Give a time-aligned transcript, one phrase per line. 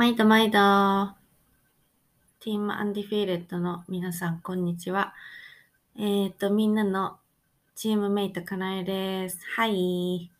[0.00, 0.58] 毎度毎度。
[2.40, 5.12] ティームアンディフィーレットの皆さん、こんにちは。
[5.94, 7.18] えっ、と、みんなの
[7.74, 9.38] チームメイト、かなえです。
[9.56, 10.30] はい。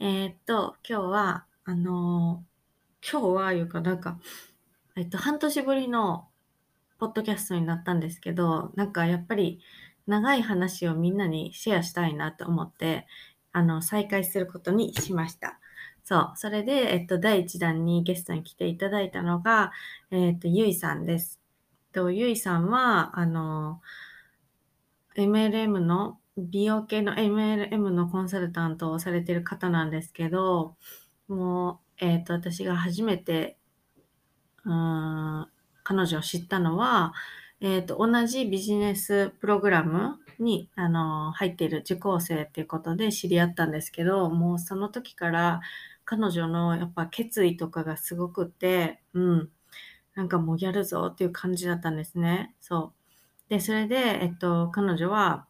[0.00, 4.18] えっ、と、今日は、あのー今日は、いうか、なんか、
[4.96, 6.26] えっと、半年ぶりの
[6.98, 9.60] ポッドキャストになったんですけど、なんかやっぱり
[10.08, 13.06] 長い話をみんなにシェアしたいなと思って、
[13.52, 15.60] あの、再開することにしました。
[16.04, 16.32] そう。
[16.36, 19.72] それで、えっと、第1弾にゲストに来ていただいたのが、
[20.10, 21.40] えっと、ゆいさんです。
[21.92, 23.80] と、ゆいさんは、あの、
[25.16, 30.76] MLM の、美容系の MLM のコンサルタントをされてる方なんですけど、
[31.28, 33.56] もう、えっと、私が初めて、
[34.64, 35.48] うん、
[35.84, 37.14] 彼女を知ったのは、
[37.60, 45.60] えっと、同じビジネスプログラムに、あの、入っている受講生っていうことで知り合ったんですけど、もうその時から
[46.04, 49.50] 彼女のやっぱ決意とかがすごくて、うん、
[50.14, 52.54] なんかもうやるぞっていう感じだったんですね。
[52.60, 52.92] そ
[53.48, 53.50] う。
[53.50, 55.46] で、それで、えっと、彼女は、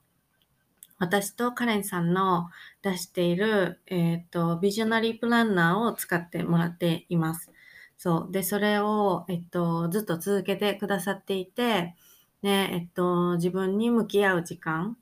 [0.98, 2.50] 私とカレンさんの
[2.82, 7.52] 出している、えっと、ビジョナリープランナーを使ってもらっています。
[7.98, 8.32] そう。
[8.32, 11.94] で、それを、えっと、ずっと続けてくださっていて、
[12.42, 14.96] で、えっと、自分に向き合う時間、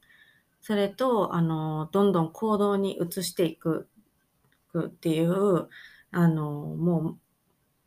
[0.61, 3.89] それと、あの、どんどん行動に移していく
[4.73, 5.69] くっていう、
[6.11, 7.19] あの、も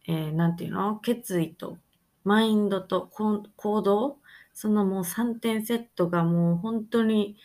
[0.08, 1.00] う、えーなんていうの？
[1.00, 1.78] 決意と、
[2.24, 4.20] マインドと行動、
[4.54, 7.38] そのもう3点セットがもう本当に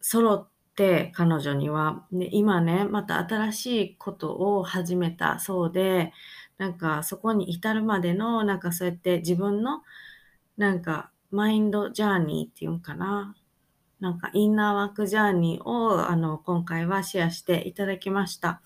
[0.00, 2.06] 揃って、彼女には。
[2.12, 6.12] で、今ね、また新しいことを始めたそうで、
[6.58, 9.82] なんかそこに至るまでの、なんかそうやって自分の、
[10.56, 13.34] なんかマインドジャーニーっていうんかな？
[14.00, 18.60] なんかインナーワークジャーニーを、あの、今回はシェアしていただきました。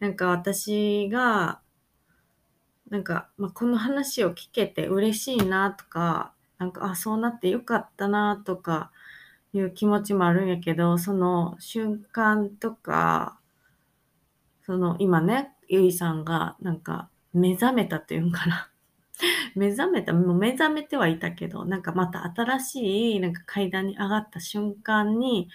[0.00, 1.60] なんか私が、
[2.90, 8.90] なんか、まあ、この話を聞けて嬉しいなとか、なんか、あ、そうなってよかったなとか
[9.52, 13.38] いう気持ちもあるんやけど、その瞬間とか、
[14.62, 18.70] その今ね、ゆいさんがなんか目覚めたっていうんかな。
[19.54, 25.48] 目覚めた、もう目覚めてはいたけど、なんかまた新しいなんか階段に上がった瞬間に、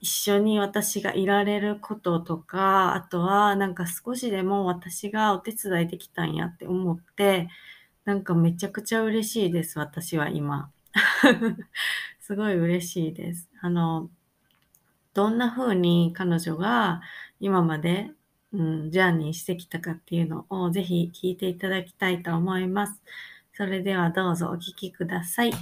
[0.00, 7.48] 一緒に私がいられることとか、あとはなんか少しでも私がお手伝いできたんやって思って、
[8.04, 10.70] なんかめちゃくちゃ嬉しいです、私は今。
[12.20, 13.48] すごい嬉しいです。
[13.62, 14.10] あの、
[15.14, 17.00] どんな風に彼女が
[17.40, 18.10] 今まで、
[18.54, 23.02] うん、ジャーニーしてきたかっていうのをぜひ聞いていただきたいと思います。
[23.52, 25.50] それではどうぞお聞きください。
[25.50, 25.56] ご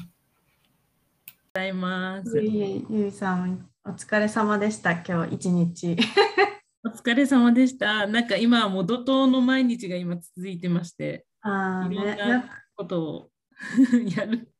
[1.54, 2.38] ざいます。
[2.38, 5.97] ゆゆいさん、お疲れ様でした、今日一日。
[6.84, 8.06] お疲れ様でした。
[8.06, 12.44] なんか今はもう怒涛の毎日が今続いてまして、あいろんなな
[12.76, 13.31] ことを
[14.14, 14.52] やる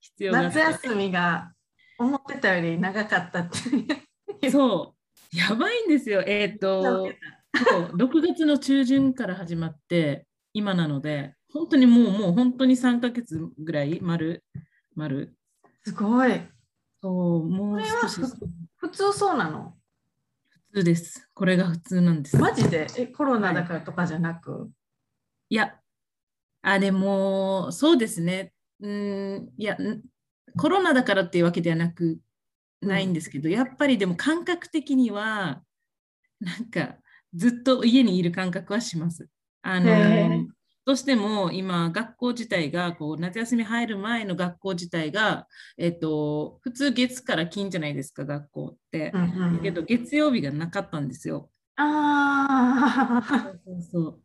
[0.00, 0.58] 必要があって。
[0.58, 1.54] 夏休みが
[1.98, 3.58] 思ってたより長かったって
[4.46, 4.50] いう。
[4.50, 4.94] そ
[5.32, 6.22] う、やばいんですよ。
[6.26, 7.10] えっ、と、
[7.54, 14.44] 6月の中旬から始まって、今なので、本当にもう、もう本当に3ヶ月ぐらい、丸、
[14.94, 15.36] 丸。
[15.84, 16.40] すごい。
[17.02, 18.34] そう、もう少しこれは
[18.76, 19.74] 普通そうなの？
[20.72, 21.28] 普通です。
[21.34, 22.36] これが普通なんです。
[22.36, 22.86] マジで？
[22.98, 24.70] えコロナだからとかじゃなく、
[25.48, 25.74] いや、
[26.62, 28.52] あ、でも、そうですね。
[28.80, 30.02] うん、いや、ん
[30.56, 32.20] コロナだからっていうわけではなく、
[32.82, 35.62] ないんですけど、やっぱりでも感覚的には、
[36.40, 36.96] なんか、
[37.34, 39.28] ずっと家にいる感覚はします。
[39.62, 40.46] あへのえ、
[40.86, 45.46] どうしても今、学校自体が、こう、夏休み入る前の学校自体が、
[45.76, 49.12] えっと、普通月から金じゃないですか、学校って。
[49.14, 51.50] うんうんけど、月曜日がなかったんですよ。
[51.76, 54.20] ああそうそう。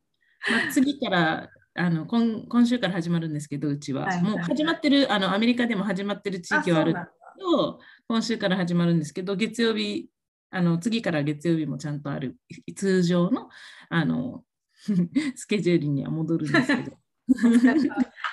[0.51, 4.07] まあ、次からあの今、今週から始まるんですけど、うちは。
[4.21, 10.07] もう始まってる、あのアメリカでも始まってる地域はあるけあど、今週から始まるんですけど、月曜日、
[10.55, 12.38] あの次から月曜日もちゃんとある、
[12.77, 13.49] 通常の
[13.89, 14.45] あの
[15.35, 16.97] スケジュールには戻るんですけど。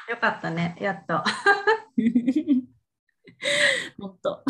[0.09, 1.25] よかったねやっと
[3.99, 4.45] 本当。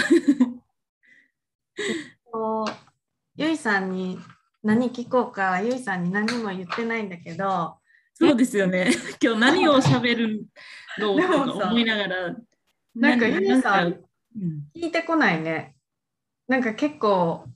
[2.30, 2.72] こう
[3.36, 4.18] ゆいさんに
[4.62, 7.78] 何聞こうかゆいさんに何も言ってないんだけど
[8.12, 8.90] そうですよね。
[9.22, 10.46] 今日何を喋る
[10.98, 12.36] のとか思いながら。
[12.94, 13.92] なんかゆいさん
[14.74, 15.74] 聞いてこないね
[16.46, 17.46] なんか結構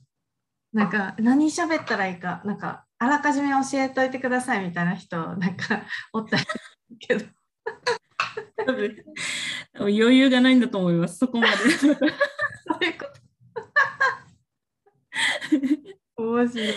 [0.77, 5.81] なんか何喋ったらいいかなんかあらかじめ教えといてくださいみたいな人なんか
[6.13, 6.37] おった
[6.99, 7.25] けど
[8.63, 8.95] 多分
[9.79, 11.55] 余裕がないんだと思います、そこまで。
[11.55, 11.97] そういう
[12.99, 13.05] こ
[16.15, 16.67] と 面白い。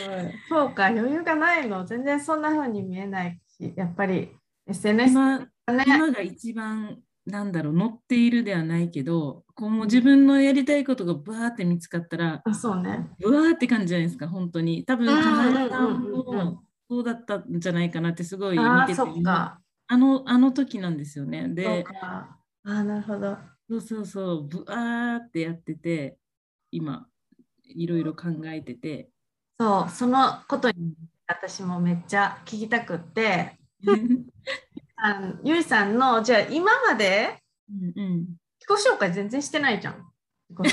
[0.48, 1.84] そうか、余裕がないの。
[1.84, 4.30] 全然そんな風に見えないし、やっぱり
[4.66, 5.46] SNS 今ね。
[5.86, 13.08] 今が一番なんだろう乗っているではないけどこうもう自分のやりたいことがバーって見つかったらあそうね。
[13.20, 14.84] ブワーって感じじゃないですか本当に。
[14.84, 19.60] 多分うんかなえさんもそうだったんじゃないかなってすごい見ててそっか。
[19.86, 21.48] あのあの時なんですよね。
[21.48, 21.84] で
[22.64, 23.36] あ、なるほど。
[23.68, 24.48] そうそうそう。
[24.48, 26.16] ブワーってやってて
[26.70, 27.06] 今
[27.62, 29.10] いろいろ考えてて。
[29.58, 30.94] そう、そのことに
[31.26, 33.58] 私もめっちゃ聞きたくって、
[35.02, 38.26] あのゆいさんの、じゃあ今までうんうん
[38.60, 40.06] 自己紹介全然してないじゃん。
[40.50, 40.70] 自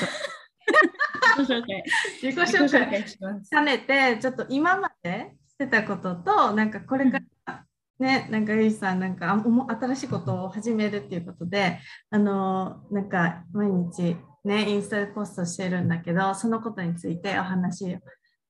[1.45, 1.83] 己紹介
[2.21, 3.05] 自己紹紹介
[3.49, 7.65] 兼ねて、ちょっと今までしてたことと、なんかこれから、
[7.99, 17.99] ね、なんかゆいさん、なんかあおも新しいことを始めるっていうことで、あの、なんか毎日、ね、インスタでポストしてるんだけど、そのことについてお話を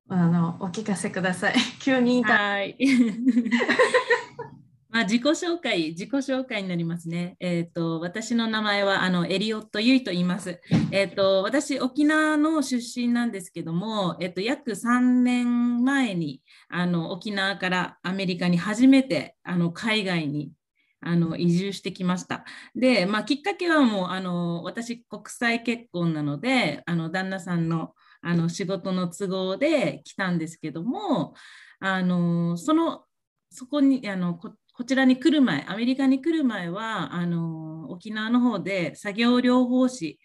[0.09, 1.55] あのお聞かせください。
[1.81, 2.37] 急に言いたい。
[2.37, 2.77] はい。
[4.89, 7.35] まあ、自己紹介、自己紹介になりますね。
[7.39, 10.61] えっ、と、私の名前は、あの、エリオット・ユイと言います。
[10.91, 20.53] えっ、と、私、沖縄の出身なんですけども、えっ、と、約3年前に、あの、沖縄からアメリカに初めて、あの、海外に、
[21.01, 22.45] あの、移住してきました。
[22.73, 31.35] で、まあ、きっかけはもう、あの、私、国際結婚なので、あの、旦那さんの、あの、仕事の都合で来たんですけども、
[31.79, 33.03] あの、その、
[33.49, 40.19] そこに、あの、ここちらに来る前、アメリカに来る前は、あの沖縄の方で作業療法士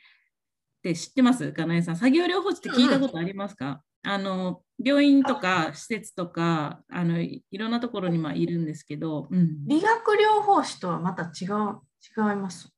[0.78, 1.52] って知ってます？
[1.52, 1.96] かなえさん。
[1.96, 11.80] 作業療法士って聞いたことありますか、あの病院とか施設とかあのいいろんなところにまあいるんですけど、うん、理学療法士とはまた違う
[12.14, 12.68] 違います？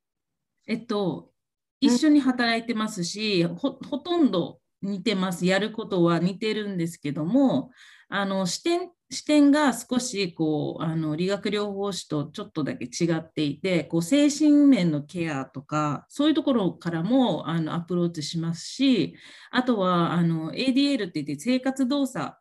[0.69, 1.33] えっと、
[1.81, 5.45] 一緒に働いてますし、ほほとんど似てます。
[5.45, 7.73] やることは似てるんですけども、
[8.09, 19.15] あの視点視点が少しこうあの理学療法士とちょっとだけ違っていて、こう精神面のケアとか、そういうところからもあのアプローチしますし、
[19.51, 22.35] あとはあの ADL って言って生活動作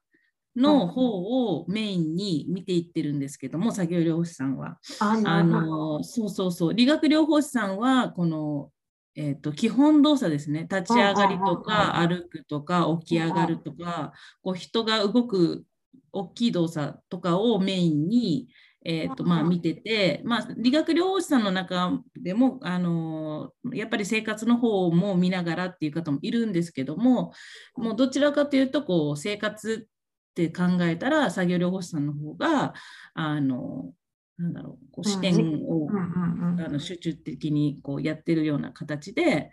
[0.55, 4.79] の方をメインに見ていってるんですけども、作業療法士さんは。
[4.99, 6.73] ああのそうそうそう。
[6.73, 8.69] 理学療法士さんはこの、
[9.15, 10.61] えー、と基本動作ですね。
[10.61, 14.11] 立ち上がりとかうん歩くとか起き上がるとか
[14.41, 15.63] こう人が動く
[16.11, 18.47] 大きい動作とかをメインに、
[18.85, 27.33] えーとまあ、見てて、まあ、理学療法士さんの中でもあのやっぱり生活の方も見ながらっていう方もいるんですけども
[27.75, 32.73] もうどちらかというとこう生活って考えたら作業療法士さんの方が
[33.13, 33.91] あの
[34.37, 39.51] なんだろうこう視点を、あの集中的にこうやってるような形で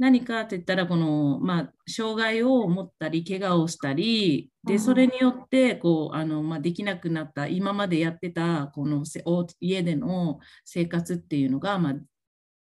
[0.00, 4.72] 何かって言ったらこの、まあ、障害を持ったり怪我をしたりうん。
[4.72, 11.94] でそれによってこうあの、まあ、できなくなった今までやってたこのせお家での生活っていうのが、まあ、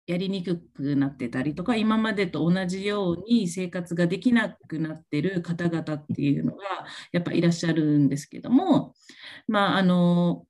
[0.06, 6.64] やりにくくなってたりとか今までと同じように生活ができなくなってる方々っていうのが
[7.10, 8.94] やっぱいらっしゃるんですけども
[9.48, 10.44] まああの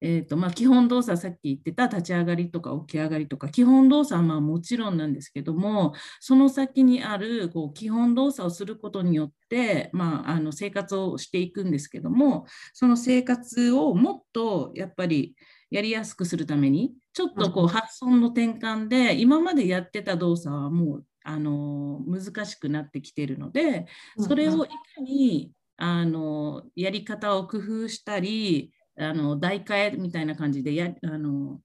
[0.00, 15.34] えーとまあ、基本動作さっき言ってた立ち上がりとか起き上がりとか基本動作はまあもちろんなんですけどもその先にあるこう基本動作をすることによって、まあ、あの生活をしていくんですけどもその生活をもっとやっぱり
[15.70, 23.86] やりやすくするためにちょっとこううん発想の転換で今までやってた動作はもうあの難しくなってきているので
[24.18, 31.60] それをいかにあのやり方を工夫したりあの代替えみたいな感じでやあの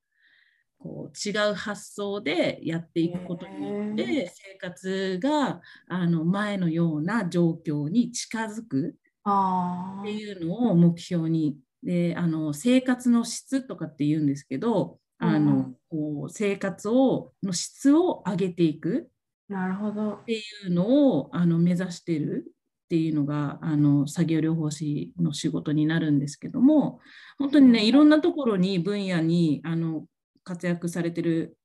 [0.80, 15.36] こう違う発想でやっていくことによっへて生活があの前のような状況に近づくあっていうのを目標にであの生活の質とかって言うんですけどあうん。
[15.36, 19.10] うのこう生活をの質を上げていく
[19.50, 20.14] あ、なるほど。
[20.16, 22.46] っていうのをあの目指してる
[22.86, 27.00] っていうのがあの作業療法士の仕事になるんですけども
[27.40, 30.06] 本当にねいろんなところに分野にあの
[30.44, 31.58] 活躍されてる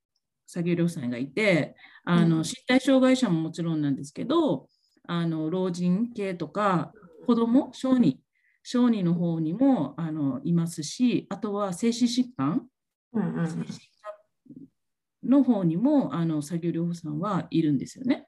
[0.46, 2.30] 作業療法士さんがいてあうん。
[2.30, 4.68] の身体障害者ももちろんなんですけど
[5.06, 6.92] あの老人系とか
[7.26, 8.20] 子ども小児
[8.62, 12.66] 小児の方にもあのいますしあとは精神疾患
[13.12, 13.46] うんうん。
[13.46, 13.74] 精神科
[15.24, 18.26] の方にもあの作業療法士さんはいるんですよね。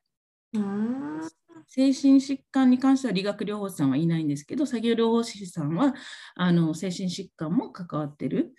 [0.55, 1.21] うーん
[1.67, 5.95] 精神疾患に関しては理学療法士さんはいないんですけど、作業療法士さんは
[6.35, 8.55] あの精神疾患も関わってる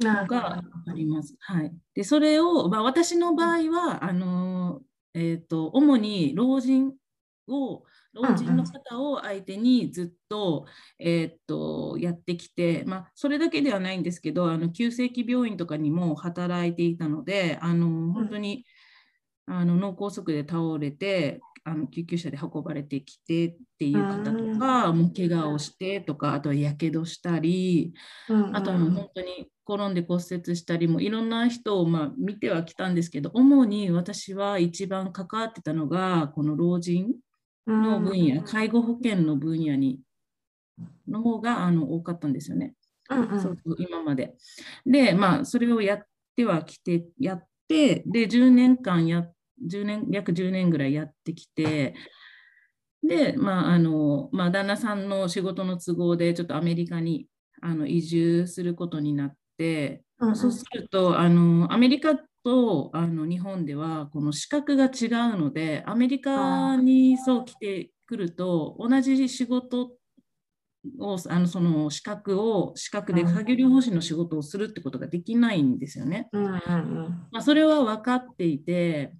[0.00, 0.92] のがど。
[0.92, 1.36] あります。
[1.40, 4.80] はい、でそれを、まあ、私の場合はあの、
[5.14, 6.92] えー、と主に老人
[7.48, 7.84] を
[8.14, 10.66] 老人の方を相手にずっと,、
[10.98, 18.64] えー、っとやってきて、まあ、それだけではないんですけどあの急性期病院とかにも働いていたのであの本当に、
[19.46, 27.94] あの脳梗塞で倒れてあの救急車で運ばれてきてっていう方とか、もう怪我をしてとかあとはやけどしたり、
[28.52, 37.14] あとは本当に転んで骨折したりもいろんな人をまあ見てはきたんですけど主に私は一番関わってたのがこの老人
[37.66, 40.00] の分野、介護保険の分野に
[41.08, 42.74] の方があの多かったんですよね。
[43.10, 44.34] うんうん、そう今まで。
[44.86, 46.02] で、まあ、それをやっ
[46.36, 49.26] てはきて、やって、で、10年間や、
[49.62, 51.94] 10年、約10年ぐらいやってきて、
[53.02, 57.26] で、まあ、あの、まあ、旦那さんの仕事の都合で、ちょっとアメリカに
[57.60, 69.92] あの移住することになって、うんうん、そうすると、あの、アメリカとあの日本ではこの資格が違うのでアメリカにそう来てくると同じ仕事
[71.00, 76.28] をあのその資格を資格で作業療法士の仕事をするってことができないんですよね。
[77.30, 79.14] まあ、それは分かっていて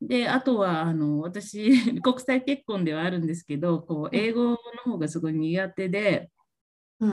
[0.00, 1.70] であとはあの私
[2.02, 6.30] 国際結婚ではあるんですけどこう英語の方がすごい苦手で、
[7.00, 7.12] うん、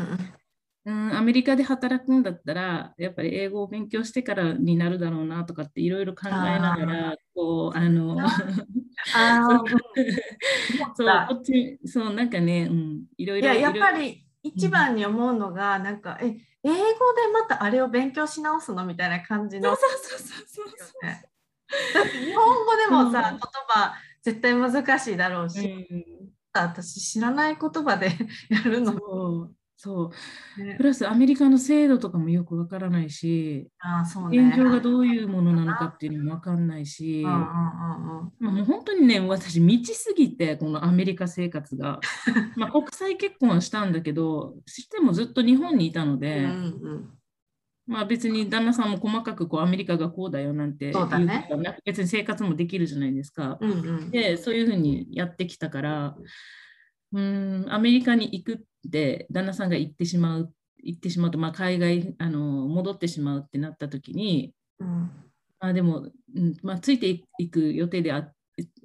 [0.86, 8.18] うん、アメリカで働くんだったらやっぱり英語を勉強してからになるだろうなとかっていろいろ考えながらこうあの
[10.96, 16.36] そうこっちそうなんかね、うん、いろいろやっぱり一番に思うのが、うん、なんかえ
[16.66, 16.82] 英語で
[17.34, 19.76] またあれを勉強し直すのみたいな感じの。
[19.76, 20.86] そうそうそうそうそ
[21.30, 21.33] う
[21.94, 26.06] だって日本語でもさ、うん、言葉絶対難しいだろうし、うん、
[26.54, 28.08] 私知らない言葉で
[28.50, 29.50] やるの。
[29.76, 30.12] そ
[30.58, 42.00] う、ね、プラスアメリカの制度とかもよくわからないし、あそうね、現状がどういうものなのかっていうのもわかんないし、まあ、もう本当にね、私、未知すぎて、このアメリカ生活が。
[42.56, 46.56] まあ国際結婚はしたんだけど、してもずっと日本にいたので、うんう
[46.96, 47.10] ん
[47.86, 51.10] まあ別に旦那さんも細かくこうアメリカがこうだよなんて言う
[51.86, 53.58] 別に生活もできるじゃないですか。
[53.60, 56.16] うんうん、でそういうふうにやってきたから
[57.12, 65.12] うんアメリカに行くで旦那さんが行ってしまう行ってしまうと、まあ、海外あの戻ってしまうってなった時に、うん、
[65.60, 68.30] まあ、でも、うんまあ、ついていく予定であ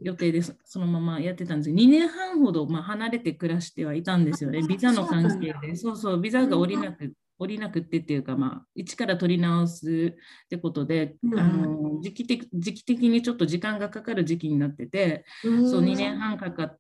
[0.01, 5.77] 予定でそのままやってたんです2年半ほど、まあ、離れて暮らしてはいたんですよね、ビザの関係で。
[5.77, 16.79] そうそう、ビザが下りなく降りなくってっていうか、まあ、一から取り直すってことで、うん、あの時期的時期的にちょっと時間がかかる時期になってて、うん、そう2年半かかっ、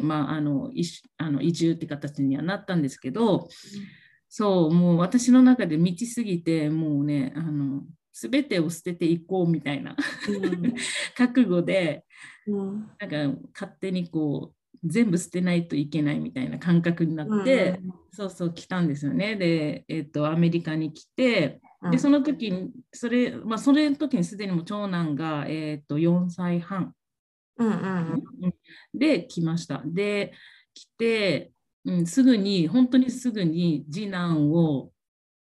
[0.00, 0.70] まあ、あの
[1.18, 3.48] あの移住って形にはなったんですけど、うん、
[4.28, 7.82] そうもう私の中で道すぎてもうねあの
[8.12, 9.94] 全てを捨てていこうみたいな、
[10.28, 10.74] うん、
[11.16, 12.04] 覚悟で、
[12.46, 19.36] うん、なんか勝手にこう全部捨てないといけないみたいな感覚になって、うん、そうそう来たんですよね。
[19.36, 26.94] で、えーと、アメリカに来てでその時にそれ,、まあ、それの時にすでにも長男が、えーと4歳半。
[27.58, 28.54] うんうん
[28.94, 29.82] で来ました。
[29.84, 30.32] で
[30.74, 31.50] 来て、
[31.84, 34.92] うん、すぐに本当にすぐに次男を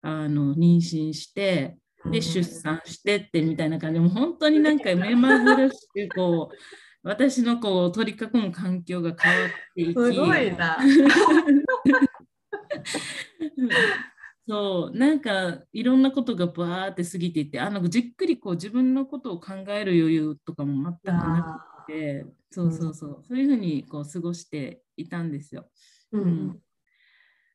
[0.02, 1.78] あの妊娠して
[2.12, 3.96] で出産してってみたいな感じ。
[3.96, 6.56] でもう本当になんか目まぐるしくこう
[7.08, 9.94] 私のこう取り囲む環境が変わっていき。
[9.94, 10.78] すごいな。
[14.48, 25.70] そうなんかいろんなことがバーって過ぎていってあのじっくりこう自分のことを考える余裕とかも全くなくてそうそうそう、そういうふうにこう過ごしていたんですよ。
[26.14, 26.60] うん、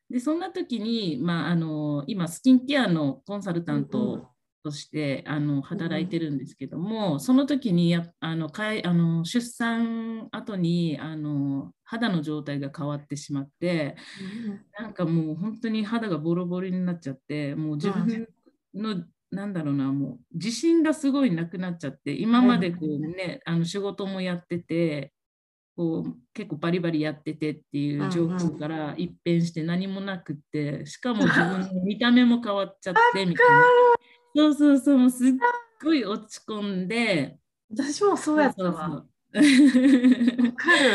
[0.09, 4.32] でそんな時に、まあ、あの今スキンケアのコンサルタント
[4.63, 13.95] として、あの働いてるんですけども、その時にやあのかいあの出産後にあに肌の状態が変わってしまって、
[14.79, 18.27] なんかもう本当に肌がボロボロになっちゃってもう自分
[18.73, 25.11] のなんだろうなもう自信がすごいなくなっちゃって今までこうね、あの仕事もやってて
[25.75, 33.63] こう結構バリバリやっててっていう状況から一変して何もなくってしかも自分の見た目も変わっちゃってみたいな
[34.35, 35.31] そうそうそうもうすっ
[35.83, 37.37] ごい落ち込んで。
[37.71, 39.05] 私もそうやったわ。
[39.33, 40.89] そうそうかる。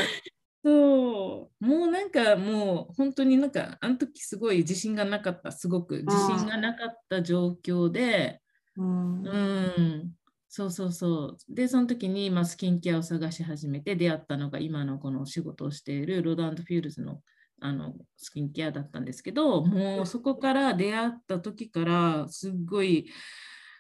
[0.64, 1.64] そう。
[1.64, 8.40] もうなんかもう本当になんかあの時すごい自信がなかったすごく自信がなかった状況で、
[8.76, 10.12] うん、うん。
[10.48, 11.54] そうそうそう。
[11.54, 17.20] でその時に、まあ、スキンケアを探し始めて出会ったのが今のこの仕事をしているロドフィールズの
[17.60, 23.10] あのスキンケアだったんですけどもうそこから出会った時からすっごい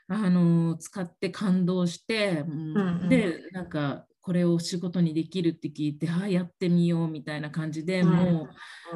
[0.08, 8.48] あの使って感動して、うんうん、でなんかこれを仕事にできるって聞いてああやってみようみたいな感じで、も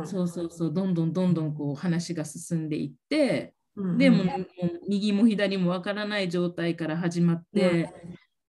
[0.02, 3.54] うそうそうそうどんどんどんどんこう話が進んでいって、
[3.96, 4.46] でももう
[4.90, 7.88] 右も左もわからない状態から始まって、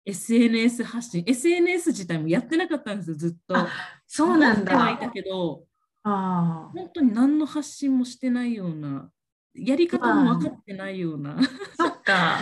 [0.05, 3.57] SNS 発信 SNS 自体もやってなかったんですよずっと。
[3.57, 3.69] あ
[4.05, 5.11] そうなん持ってはいただ。
[5.11, 5.63] けど
[6.03, 9.09] あ本当に何の発信もしてないような
[9.55, 11.37] やり方も分かってないような。
[11.37, 11.41] あ、
[11.77, 12.41] そっか。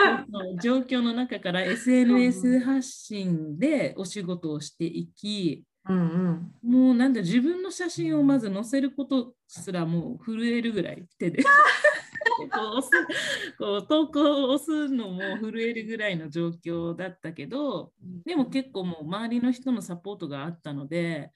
[0.62, 5.96] 状況の中から SNS 発信でお仕事をしていき、うん
[6.64, 6.70] うん。
[6.70, 11.44] もうなんだ自分の写真をまず載せることすらもう震えるぐらい手で。
[12.52, 12.90] こう押す
[13.56, 17.92] こう投稿を押すのも震えるぐらいの状況だったけど
[18.26, 21.32] でも結構もう周りの人のサポートがあったので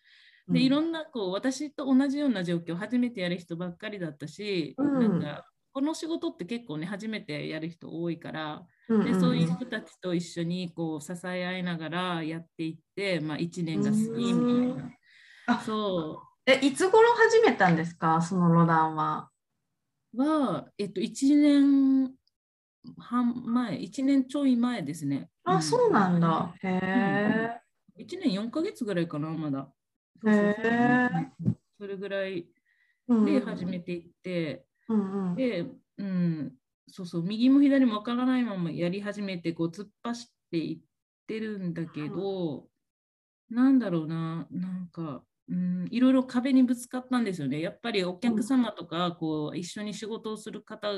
[0.52, 14.90] でいろんなこう私と同じような状況初めてやる人ばっかりだったし、うんなんかこの仕事って結構ね初めてやる人多いからうんでそういう人たちと一緒にこう支え合いながらやっていって、まあ、1年が過ぎみたいな。
[15.46, 18.20] あそえ、いつ頃始めたんですか？
[18.20, 19.30] そのロダンは。
[20.14, 22.10] うは、えっと、1年
[22.98, 25.28] 半前、1年ちょい前ですね。
[25.44, 26.52] あ、そうなんだ。
[26.62, 27.60] へ
[27.96, 28.02] え。
[28.02, 29.70] 1年4ヶ月ぐらいかな、まだ。
[30.26, 31.08] へえ。
[31.78, 32.46] それぐらい
[33.10, 33.24] うん。
[33.24, 35.34] で始めていって、うんうん。
[35.34, 35.66] で、
[35.98, 36.52] うん、
[36.86, 40.78] そうそう、右も左もわからないままやり始めて、こう突っ走っていっ
[41.26, 42.68] てるんだけど、
[43.50, 47.60] なんだろうな、なんか、うん、いろいろ壁にぶつかったんですよね。
[47.60, 50.88] やっぱりお客様とか、こう一緒に仕事をする方、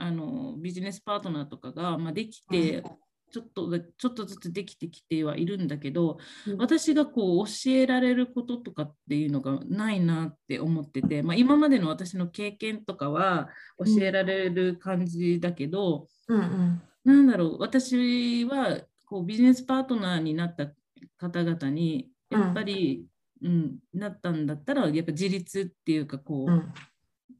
[0.00, 2.84] あのビジネスパートナーとかが、まあ、できて、
[3.30, 6.56] ちょっとちょっとずつできてきてはいるんだけど、うん。
[6.58, 16.82] 私がこう教えられることとかっていうのがないなって思ってて、まあ、今までの私の経験とかは教えられる感じだけど、うんうん。
[17.04, 20.72] なんだろう私はこうビジネスパートナーになった
[21.18, 23.04] 方々にやっぱり、
[23.42, 23.78] うん。
[23.94, 26.72] なったんだったらやっぱ自立っていうかこう、うん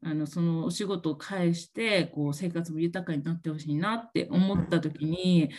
[0.03, 5.49] あのそのお仕事を介してこう生活も豊かになってほしいなって思った時に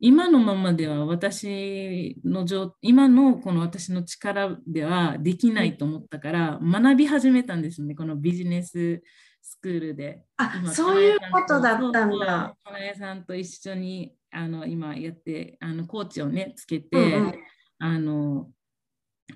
[0.00, 9.02] 今のままでは私の状今のこの私の力ではできないと思ったから学び始めたんですねこのビジネス
[9.48, 10.22] スクールで。
[10.38, 12.56] あ、今そういうことだったんだ。。
[12.64, 17.34] かなえさんと一緒にあの今やってあのコーチをねつけて、うんうん
[17.78, 18.48] あの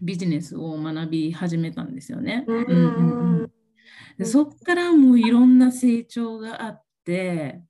[0.00, 2.44] ビジネスを学び始めたんですよね。
[2.46, 3.49] うんうんうんうん
[4.20, 7.62] でそっからもういろんな成長があって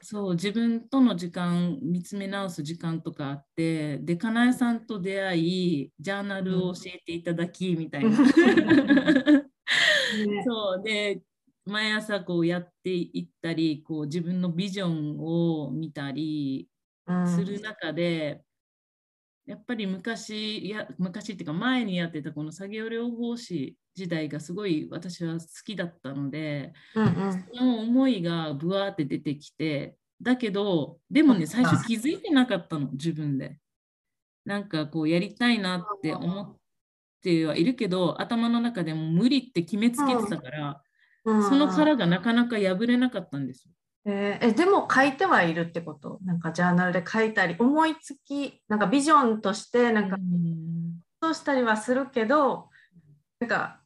[0.00, 8.10] そう自分との時間見つめ直す時間とかあってでかなえさんと出会いジャーナルを教えていただきみたいな。
[8.10, 8.16] ね
[10.44, 11.22] そうで
[11.64, 16.68] 毎朝こうやっていったりこう自分のビジョンを見たり
[17.06, 17.26] うん。
[17.26, 18.42] する中で、
[19.46, 27.32] やっぱり昔いや昔っていうか前にやってたこの作業療法士時代がすごい私は好きだったのでうんうん。
[27.32, 33.58] その思いがぶわーって出てきてだけどでもね最初気づいてなかったの自分で。
[34.44, 36.56] なんかこうやりたいなって思っ
[37.22, 40.82] てはいるけど頭の中でも無理って決めつけてたから、
[41.24, 41.42] うん。
[41.44, 43.72] その殻がなかなか破れなかったんですよ。
[44.04, 46.18] えーえでも書いてはいるってこと？
[46.24, 51.00] なんかジャーナルで書いたり思いつきなんかビジョンとしてなんかうん。
[51.22, 52.68] そうしたりはするけど
[53.38, 53.80] なんか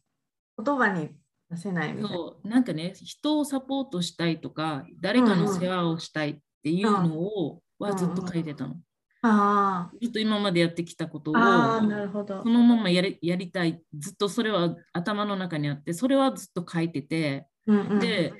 [0.62, 1.11] 言葉に
[1.50, 2.09] 出せないみたいな。
[2.09, 2.48] そう。
[2.48, 8.76] なんかね人をサポートしたいとか誰かの世話をしたいっていうのを、はずっと書いてたの。
[9.22, 12.42] あずっと今までやってきたことをなるほど。
[12.42, 12.48] そ。
[12.48, 13.83] のままやりやりたい。
[13.98, 17.98] ずっとそれは頭の中にあってそれはずっと書いててうんうん。
[18.00, 18.33] で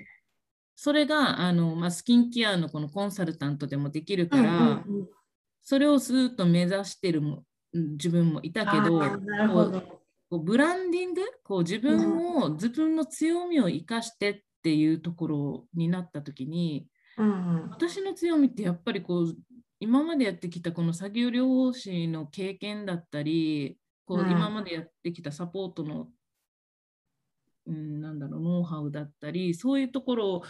[0.77, 5.09] それがあの、まあ、スキンケアのこのコンサルタントでもできるから、うんうんうん。
[5.63, 9.01] それをずっと目指してるもうん自分もいたけど。
[10.29, 11.23] こうブランディング？
[11.45, 17.31] こう自分を、自分の強みを生かしてっていうところになった時にうんう
[17.67, 17.71] ん。
[17.71, 19.37] 私の強みってやっぱりこう
[19.79, 24.31] 今までやってきたこの作業療法士の経験だったりこううん。
[24.33, 26.09] 今までやってきたサポートの、
[27.67, 30.43] うん、なんだろうノウハウだったりそういうところ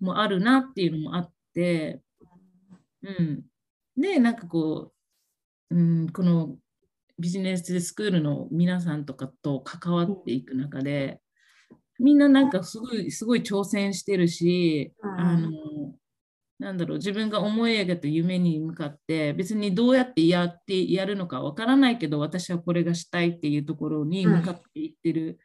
[0.00, 2.00] もあるなっていうのもあって、
[3.02, 3.42] うん、
[3.96, 4.92] でなんかこ
[5.70, 6.56] う、うん、この
[7.18, 11.20] ビジネススクールの皆さんとかと関わっていく中で
[11.98, 15.10] みんななんかすごいすごい挑戦してるし、うん。
[15.18, 15.50] あの
[16.58, 25.38] なんだろう自分が思い描いた夢に向かって別にどうやってやってやるのかわからないけど私はこれがしたいっていうところに向かっていってる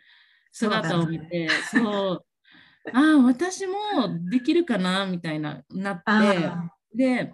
[0.52, 2.26] 姿を見て、そう。
[2.94, 3.76] ああ私も
[4.30, 6.04] できるかなみたいななって。
[6.08, 7.34] あで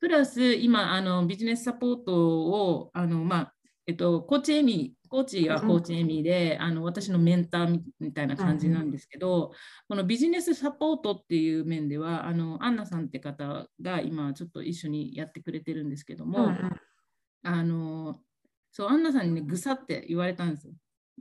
[0.00, 3.54] プラス今あのビジネスサポートをあの、まあ
[3.86, 9.52] えっと、コーチエミコーチはコーチエミで、あの私のメンターみたいな感じなんですけど、
[9.86, 16.50] このビジネスサポートっていう面ではあのアンナさんって方が今ちょっと一緒にやってくれてるんですけども、
[17.42, 18.20] あの
[18.70, 20.72] そうアンナさんにねぐさって言われたんですよ。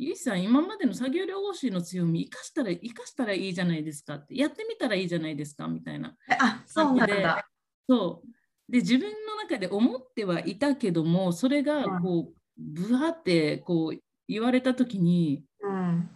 [0.03, 6.15] ゆいさん、今までの作業療法士の強み、生かしたら、生かしたらいいじゃないですかって、やってみたらいいじゃないですかみたいな。
[6.39, 7.45] あ、そうなんだ。
[7.87, 8.71] そう。
[8.71, 16.09] で、自分の中で思ってはいたけども、それがこう、ぶわってこう言われた時に、うん、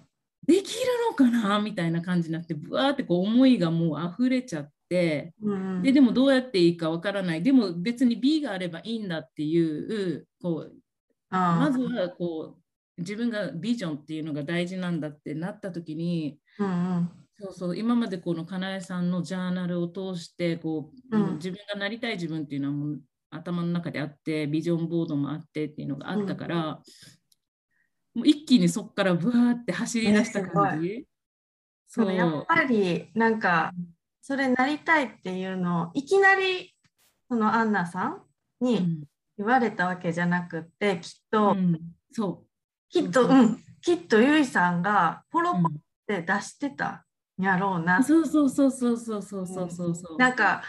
[0.46, 1.60] できるのかな？
[1.60, 10.74] みたいな感じになってぶわってこう思いがもう溢れちゃって、うん、ででもどうやっていいかわからないでも別に B があればいいんだっていうこう
[11.32, 12.62] まずはこう
[12.98, 26.80] 自分がビジョンっていうのが大事なんだってなった時に、うんうん、そうそう今までこのかなえさんのジャーナルを通してこう、うん、自分がなりたい自分っていうのはもう頭の中であってビジョンボードもあってっていうのがあったから、うん、も
[28.24, 31.06] う一気にそこからブワーって走り出した感じ。
[31.88, 32.14] そう。
[32.14, 33.74] やっぱりなんか
[34.22, 36.74] それなりたいっていうのをいきなり
[37.28, 38.22] そのアンナさん
[38.62, 39.06] に
[39.38, 41.80] 言われたわけじゃなくて、きっと、うん、
[42.12, 42.45] そう
[42.96, 43.60] きっとうん。
[43.82, 45.78] きっとゆいさんがポロポロっ
[46.08, 47.06] て出してた
[47.40, 50.64] んやろうな、うん、そうそうそうそうそうそうそうそう、なんか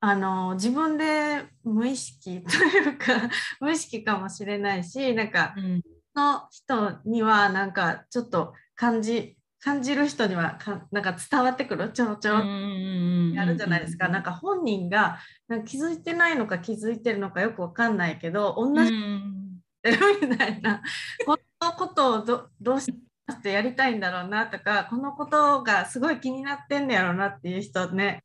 [0.00, 3.28] あの自分で無意識というか
[3.60, 5.82] 無意識かもしれないしなんか、うん、
[6.14, 12.44] の人にはなんかちょっと感じ感じる人にはかなんか伝わってくるちょろちょろ
[13.34, 14.08] やるじゃないですか。
[14.08, 15.18] なんか本人が
[15.48, 18.92] なんか気づいてないのか気づいてるのかよくわかんないけど同じ
[20.22, 20.80] みたいな。
[21.26, 21.36] こ
[21.70, 22.92] のことをどどうし
[23.42, 28.24] てやりたいんだろうなとかこのことがすごい気になってんねやろうなっていう人ね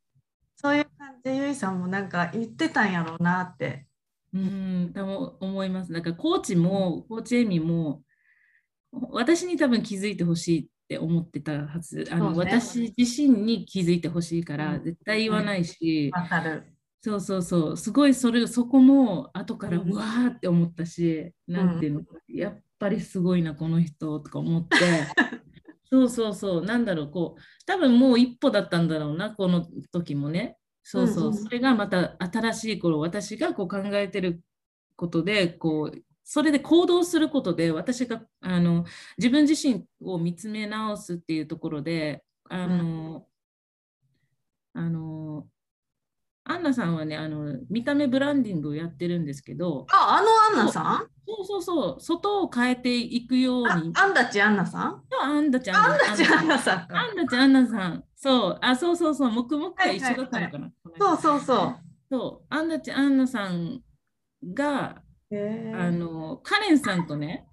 [0.56, 3.86] そういう感じでゆいさんもなんか言ってたんやろうなって。
[4.34, 4.94] うん、
[5.42, 5.92] 思います。
[5.92, 8.02] なんかコーチも、コーチエミも、
[8.92, 12.08] 私に多分気づいてほしいって思ってたはず。
[12.10, 16.10] あの、ね、私自身に気づいてほしいから、絶対言わないし。
[16.14, 16.73] わ、かる。
[17.06, 17.78] そうそうそう。
[17.78, 24.78] すごいそれ、そこも後からうわーって思ったし、うん、なんていうの、やっぱりすごいな、この人とか思って。
[25.92, 30.58] そうそうそう、なんだろう、こう、多分もう一歩だったんだろうな、この時もね。
[30.82, 34.42] そうそう、うんうん、それがまた新しい頃、私がこう考えてる
[34.96, 38.86] ことで、こう、それで行動することで、私があの
[39.18, 43.28] 自分自身を見つめ直すっていうところで、あの、
[44.74, 45.23] うん、あの、
[46.46, 51.08] アンナさんはね、あの見た目ブランディングをやってるんですけど、あ、あのアンナさん？
[51.26, 53.94] そうそうそう、外を変えていくように。
[53.96, 55.04] アンダチアンナさん？
[55.22, 56.12] アンダチアンナさん。
[56.12, 56.98] アンダチアンナさん。
[56.98, 58.04] アンダチアンナさん。
[58.16, 60.72] そう、あ、そうそうそう、黙々が一緒だったのかな。
[61.00, 61.76] そうそうそう。
[62.12, 63.82] そう、アンダチアンナさん
[64.54, 65.02] が、
[65.32, 67.48] あの、カレンさんとね、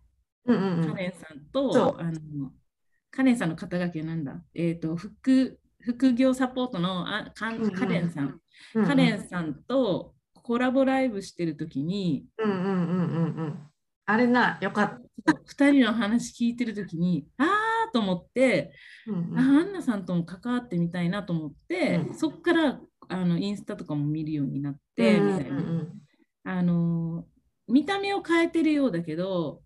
[0.47, 2.51] うんうんうん、カレンさんと、あの
[3.13, 4.43] カレンさんの肩書きはなんだ？
[4.55, 8.39] えっ、ー、と、副、副業サポートのあカカレンさん
[8.75, 13.71] うんうん、カレンさんとコラボライブしてる時に、うんうんうんうんうん
[14.07, 15.33] あれな、よかった。
[15.35, 18.73] 2人の話聞いてる時に、ああと思って、
[19.07, 25.61] うんうん、あアンナさんとも関わってみたいなと思って、うん、そこからあのインスタとかも見るようになって、うんうんうん、みたいな。
[26.43, 27.25] あの
[27.69, 29.63] 見た目を変えてるようだけど、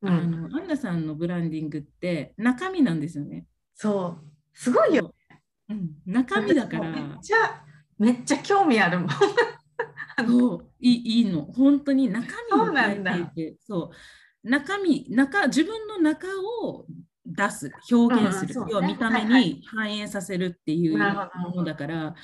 [0.00, 3.44] うん、あのアンナさんのブランディングって中身なんですよね。
[3.74, 4.24] そう、
[4.54, 5.14] すごいよ。
[5.68, 6.90] うん、中身だから。
[6.90, 7.62] めっちゃ
[8.02, 9.08] めっちゃ興味あるもん。
[10.26, 11.42] そういいいいの。
[11.44, 13.92] 本当に中身を変えていてそ
[14.44, 14.48] う。
[14.48, 16.26] 中身中自分の中
[16.64, 16.86] を
[17.24, 22.14] 出す表現する、うん要は見た目に反映させるっていうものだから、はいはい、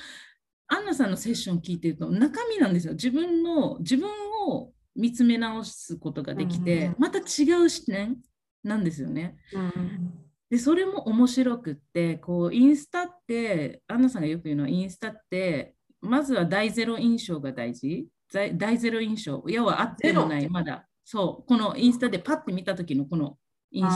[0.67, 2.93] アンナさんのセッション聞いてると中身なんですよ。
[2.93, 4.09] 自分の自分
[4.49, 7.21] を見つめ直すことができて、うん、また違
[7.63, 8.17] う視点
[8.65, 9.37] なんですよね。
[9.53, 18.07] うんでそれも面白くってこうインスタってアンナさんがよく言うのはインスタってまずは第ゼロ印象が大事。
[18.31, 19.43] 第ゼロ印象。
[19.47, 20.87] 要はあってもないまだ。
[21.03, 21.47] そう。
[21.47, 23.37] このインスタでパッて見た時のこの
[23.71, 23.89] 印象。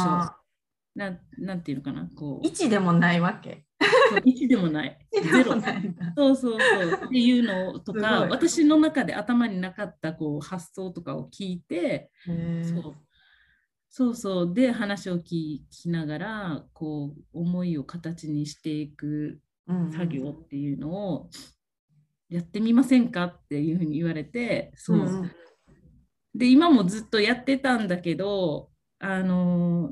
[0.96, 2.48] ななんていうのかなこう。
[2.48, 3.66] 1でもないわけ。
[4.12, 4.98] 1でもない。
[5.12, 5.54] ゼロ。
[6.16, 6.92] そうそうそう。
[7.06, 12.96] っていうのとか私の中で頭になかったこう発想とかを聞いてそう
[13.96, 14.54] そうそう。
[14.56, 19.40] で話を聞きながらこう思いを形にしていく
[19.92, 21.30] 作業っていうのを
[22.28, 25.32] やってみませんかっていうふうに言われてそう、うん、
[26.34, 29.92] で今もずっとやってたんだけどあの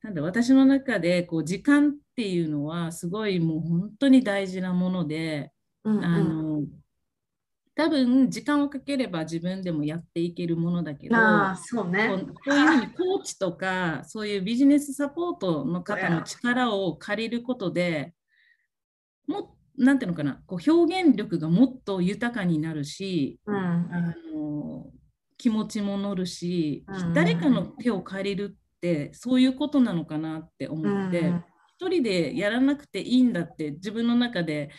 [0.00, 5.52] なんだ私の中でこう時間っていうのはすごいもう本当に大事なもので、
[5.84, 6.62] うんうん、あの
[7.76, 11.16] 多分時間をかければ自分でもやっていけるものだけど、
[11.56, 12.08] そうね。
[12.08, 18.14] こうこういうふうにコーチとかそういうビジネスサポートの方の力を借りることで
[19.26, 23.56] もなんていうのかなこう表現力がもっと豊かになるし、うん。
[23.56, 24.86] あの
[25.36, 31.44] 気持ちも乗るし、うん誰かの手を借りるってそういうことなのかなって思って、うん
[31.76, 34.70] 一人でやらなくていいんだって自分の中で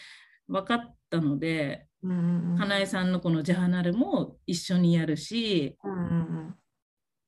[0.47, 2.55] 分かったので、うん。
[2.57, 5.75] 花江さんのこのジャーナルも一緒にやるし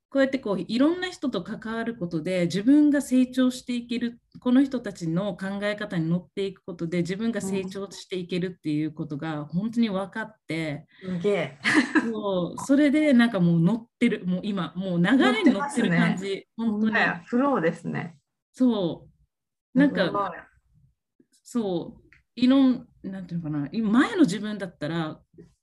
[0.09, 11.17] こうやってこういろんな人と関わることで自分が成長していけるこの人たちの考え方に乗っていくことで自分が成長していけるっていうことが本当に分かって、うん。
[11.17, 11.57] すげえ。
[12.09, 18.17] そうそれでなんかもう乗ってるもう今もう流れに乗ってる感じ、本当にフローですね。
[18.53, 19.07] そ
[19.75, 20.33] うなんか
[21.43, 23.69] そういろんなんていうのかな。
[23.71, 25.19] 今前の自分だったら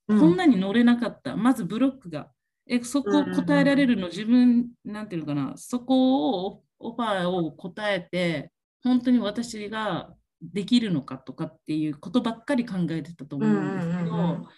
[0.08, 2.30] うこんなに乗れなかった、まずブロックが。
[2.66, 3.36] え、そこうんうんうん。
[3.36, 14.42] 答えられるの、自分、なんていうのかな、そこをオファーを答えて、本当に私ができるのかとかっていうことばっかり考えてたと思うんですけうんうんうんうん。
[14.42, 14.48] ど、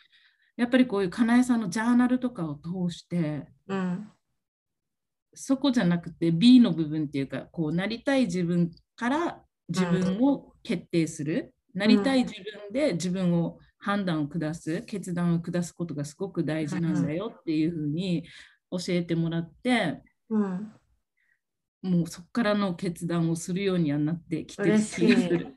[0.56, 4.10] やっぱりこういうかなえさんのジャーナルとかを通して、うん。
[5.34, 18.24] そこじゃなくて B の部分っていうか、こうなりたい自分から自分を決定する、なりたい自分で自分を判断を下す、決断を下すことがすごく大事なんだよっていうふうに
[18.70, 20.72] 教えてもらって、うん。
[21.82, 25.54] もうそこからの決断をするようにはなってきてる嬉しい気がする。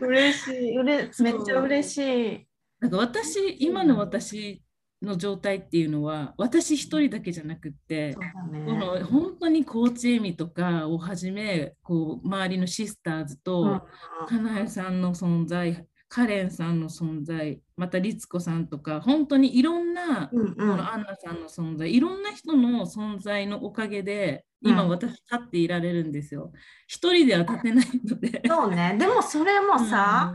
[0.00, 0.76] 嬉しい。
[0.82, 1.08] めっ
[1.44, 1.98] ちゃ嬉し
[2.34, 2.46] い。
[2.80, 4.62] なんか私、今の私
[5.02, 8.78] の状態っていうのは、私一人だけじゃなくってそう、だこね。
[8.78, 13.82] の本当にコーチエミとかをはじめこう周りのシスターズと、
[14.26, 26.50] かなえさんの存在カレンさんの存在また律子さんとか本当にいろんな、うんうんこのアンナさんの存在いろんな人の存在のおかげで今うん私立っていられるんですよ。
[26.86, 28.42] 一人では立てないので。
[28.46, 28.96] そうね。
[28.98, 30.34] でもそれもさ、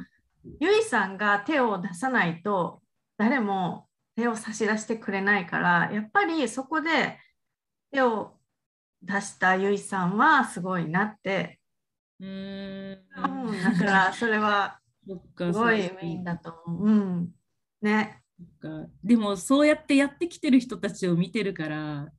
[0.59, 2.81] ゆいさんが手を出さないと
[3.17, 7.17] 誰も手を差し出してくれないからやっぱりそこで
[7.91, 8.37] 手を
[9.01, 11.59] 出したゆいさんはすごいなって、
[12.19, 12.99] うーん。
[13.47, 16.87] うん、だから それはすごいそうメインだと思う。
[16.87, 17.31] うん、
[17.81, 18.21] ね。
[19.03, 22.11] でもそうやってやってきてる人たちを見てるから。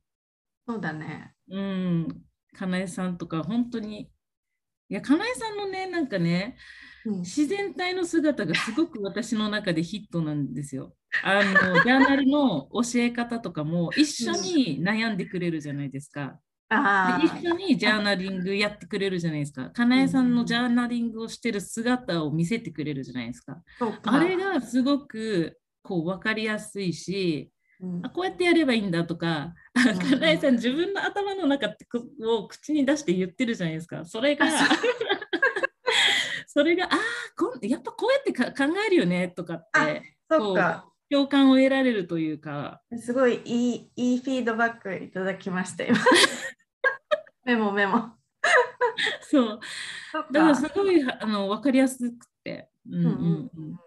[0.67, 1.33] そうだね。
[1.49, 2.07] うん。
[2.53, 4.11] かなえさんとか本当に。
[4.87, 6.55] いやかなえさんのねなんかね
[7.05, 7.19] うん。
[7.21, 10.95] 自然体の姿がすごく私の中でヒットなんですよ。
[11.23, 16.39] あのジャーナルの教え方とかも一緒に悩んでくれるじゃないですか。
[16.69, 19.69] 一緒にジャーナリングやってくれるじゃないですか。
[19.69, 23.61] かなえさんのジャーナリングをしてる姿を見せてくれるじゃないですか。
[23.79, 27.51] かあれがすごくこう分かりやすいし、
[27.81, 34.05] うんあこうやってやればいいんだとか、かなえさん自分の頭の中ってこを口に出して言ってるじゃないですか。
[34.05, 34.49] それがあ
[36.47, 36.97] それが、ああ、
[37.61, 40.89] やっぱこうやってか考えるよねとかって、そうか。
[41.15, 45.97] 共感を得られるというか、すごいいいいいフィードバックいただきました今。
[47.45, 48.11] メモメモ。
[49.21, 49.59] そう、
[50.13, 53.79] だからかすごいあの分かりやすくて、うんうんうん。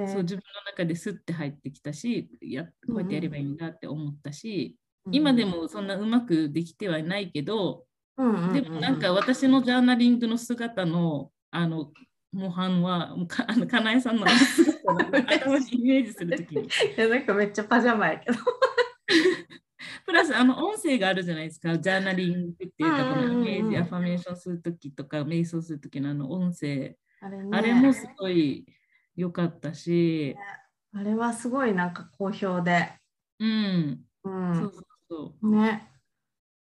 [0.00, 8.52] ねそう自分の中ですって入ってきたしや、こうやってやればいいんだって思ったし、うん今でもそんなうまくできてはいないけど、うんうんうん。
[8.52, 11.92] でもなんか私のジャーナリングの姿のあの
[12.32, 16.64] 模範はもうか あのかなえさんの頭に イメージするときに。
[16.64, 18.38] いやなんかめっちゃパジャマやけど。
[20.06, 21.78] プラスあの音声があるじゃないですか。
[21.78, 26.96] ジャーナリングっていうかこのイメージアファメーションするときとか瞑想するときのあの音声。
[27.20, 28.66] あれ,、ね、あれもすごい
[29.14, 30.34] 良かったし、
[30.94, 32.88] あれはすごいなんか好評で。
[33.38, 34.72] うん、う、そうんそう
[35.08, 35.50] そう。
[35.50, 35.88] ね。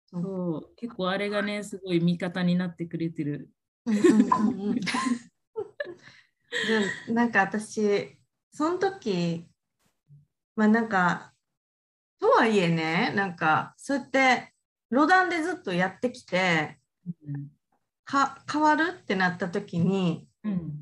[0.07, 0.77] そう。
[0.77, 3.51] 結構あれがねすごい味方になってくれてる。
[3.87, 4.81] うんうんうんうん
[7.07, 8.17] じなんか私
[8.53, 9.47] その時
[10.55, 11.33] まあなんか
[12.19, 14.53] とはいえねなんかそうやって
[14.91, 17.49] ロダンでずっとやってきてうん
[18.05, 20.73] か変わるってなった時にうん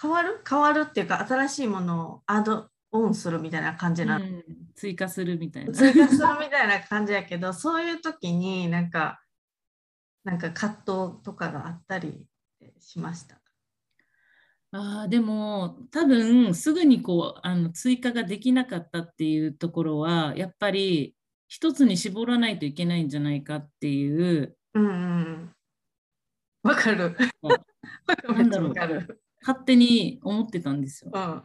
[0.00, 0.42] 変わる？
[0.46, 5.72] 変わるっていうか新しいものをアドオンするみたいな感じなの、うん追加するみたいな。
[5.72, 9.22] 追加するみたいな感じやけどそういう時になんか
[10.22, 12.26] なんか葛藤とかがあったり
[12.78, 13.40] しました。
[14.76, 21.14] あーでも多分すぐにこうあの追加ができなかったっていうところはやっぱり
[21.48, 25.52] 一つに絞らないといけないんじゃないかっていううんうんうん。
[26.62, 27.16] わかる。
[28.28, 29.22] なんだろうわかる。
[29.40, 31.10] 勝手に思ってたんですよ。
[31.14, 31.42] うん。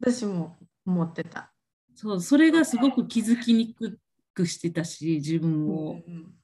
[0.00, 0.56] 私も
[0.86, 1.52] 思ってた。
[1.94, 3.98] そう、それがすごく気づきにく
[4.34, 6.02] くしてたし、自分を。
[6.06, 6.34] うん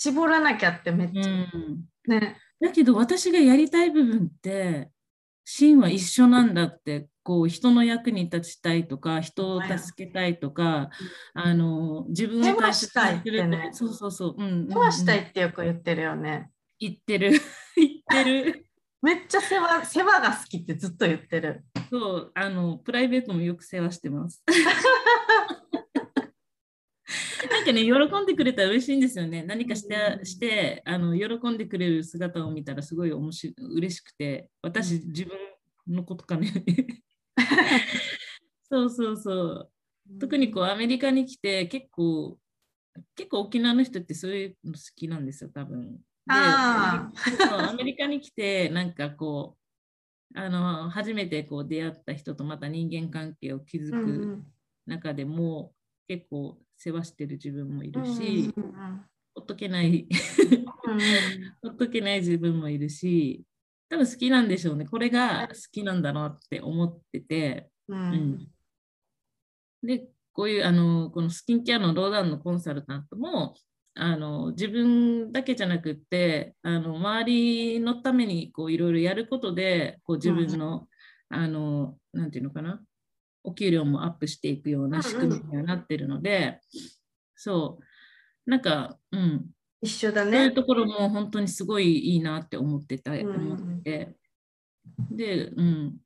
[0.00, 1.88] 絞らなきゃってめっうちゃ、ん。
[2.06, 2.38] ね。
[2.60, 4.92] だけど私がやりたい部分って、
[5.50, 10.90] 芯は一緒なんだって、こう人の役に立ちたいとか、人を助けたいとか、
[11.32, 14.34] あの自分を大切たいってねそうそうそう。
[14.36, 16.50] うんうんしたいってよく言ってるよね。
[16.78, 17.30] 言ってる。
[17.76, 18.66] 言ってる。
[19.00, 21.64] めっちゃ世話世話が好きってずっと言ってる。
[21.90, 24.44] そう、あの、プライベートもよく世話してます。
[27.58, 29.42] なんかね、喜んでくれたら嬉しいんですよね。
[29.42, 35.36] 何かして、してあの喜んでくれる姿を見たらすごい面白い嬉しくて、私、自分
[35.88, 36.52] のことかね。
[38.70, 39.70] そうそうそう。
[40.20, 42.38] 特にこうアメリカに来て結構、
[43.16, 45.96] 結構沖縄の人ってそういうの好きなんですよ、多分。
[45.96, 47.10] でア
[47.76, 49.56] メリカに来て、なんかこ
[50.32, 54.46] う、あの初めてこう出会った人とまた人間関係を築うんうくん
[54.86, 55.72] 中でも、
[56.06, 59.04] 結構世話してる自分もいるうんし、うんうん。
[59.34, 60.98] ほっとけない、うん
[61.62, 63.44] ほっとけない自分もいるし、
[63.88, 64.86] 多分好きなんでしょうね。
[64.86, 67.98] これが好きなんだなって思ってて、うん。
[67.98, 68.48] うん。
[69.82, 73.54] で、こういうあのこのスキンケアのローダウンのコンサルタントも
[73.94, 80.86] あの自分だけじゃなくってあの周りのためにこういろいろやることでこう自分の、
[81.28, 82.80] あのなんていうのかな？
[83.44, 86.60] お給料もアップしていくような仕組みにはなってるので、
[87.34, 87.78] そ
[88.46, 88.50] う。
[88.50, 89.46] なんか、うん、
[89.80, 90.50] 一緒だそういうね。
[90.52, 94.16] ところも本当にすごいいいなって思ってた、うん思って
[95.10, 95.96] で、うん、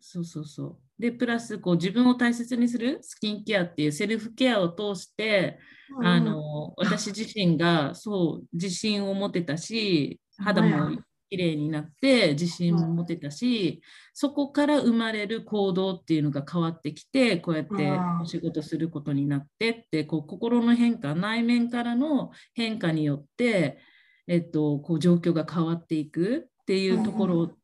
[0.00, 0.76] そうそうそう。
[0.98, 5.58] で、プラスこう自分を大切にするスキンケアっていうセルフケアを通して、
[6.02, 10.98] あの私自身がそう自信を持てたし、肌も
[11.30, 13.82] 綺麗になって自信も持てたし、
[14.12, 23.78] そこから生まれる行動っていうのが変わってきて、こうやってうんお仕事することになってって、こう心の変化、内面からの変化によって、
[24.26, 27.56] えっと、こう状況が変わっていくっていうところ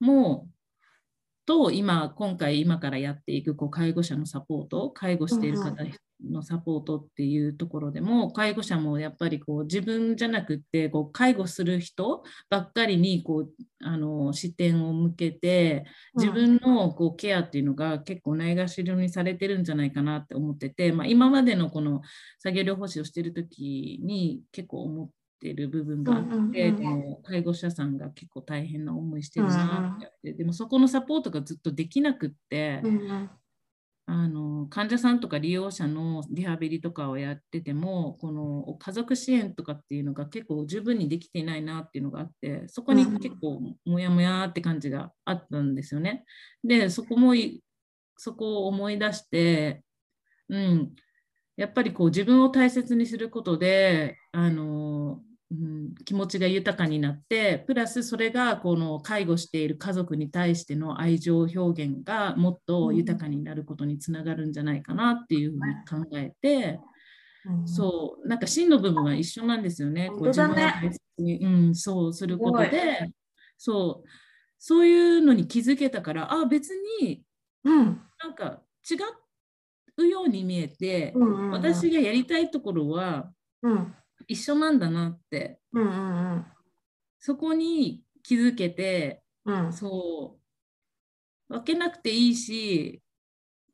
[0.00, 0.48] も、
[1.46, 5.72] と今今回今からやっていくこう介護者のサポート介護している方
[6.24, 13.50] のサポートっていうところでも介護者もやっぱりこう自分じゃなくってこう介護する人ばっかりにこう
[13.84, 22.00] あの視点を向けて自分のこうケアっていうのが結構ないがしろにされてるんじゃないかなって思ってて、まあ、今までのこの
[22.38, 25.08] 作業療法士をしてる時に結構思っ
[25.40, 27.02] てる部分があって、うんうんうん。
[27.02, 32.82] この介護者さんが結構大変な思いしてるなってでもそこのサポートがずっとできなくって、
[34.08, 46.24] あの患者さんとか利用者のリハビリとかをやっててもこの家族支援とかっていうのが結構十分にできていないなっていうのがあってそこに結構モヤモヤって感じがあったんですよね。
[46.62, 47.64] でそこもい
[48.16, 49.82] そこを思い出して、
[50.48, 50.92] うん、
[51.56, 66.96] やっぱりこう自分を大切にすることであの、うん、気持ちが豊かになってプラスそれがこの介護している家族に対しての愛情表現がもっと豊かになることにつながるんじゃないかなっていうふうに考えて、うん
[67.64, 70.08] そうなんか真の部分は一緒なんですよね。
[70.08, 73.08] こう自分を大切に、うん、そうすることで
[73.56, 74.08] そう。
[74.58, 77.22] そういうのに気づけたからあ別に
[77.62, 78.02] うん。
[78.20, 78.96] なんか違
[79.98, 81.50] うように見えて、うんうんうん。
[81.52, 83.30] 私がやりたいところは
[83.62, 83.94] うん
[84.28, 85.60] 一緒なんだなって。
[85.72, 86.46] うんうん
[87.18, 89.72] そこに気づけてうん。
[89.72, 90.38] そ
[91.48, 91.52] う。
[91.52, 93.02] 分けなくていいし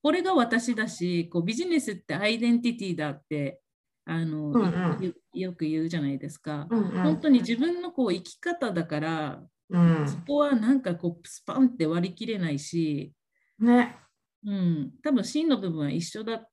[0.03, 3.61] これが私だしこうビジネスってアイデンティティだって
[4.05, 4.59] あの、うんう
[5.01, 5.05] ん。
[5.05, 6.67] よよく言うじゃないですか。
[6.71, 7.03] うんうん。
[7.03, 10.09] 本当に自分のこう生き方だからうん。
[10.09, 13.13] そこはなんかこうスパンって割り切れないし、
[13.59, 13.97] ね。
[14.45, 16.47] うん、多分真の部分は一緒だ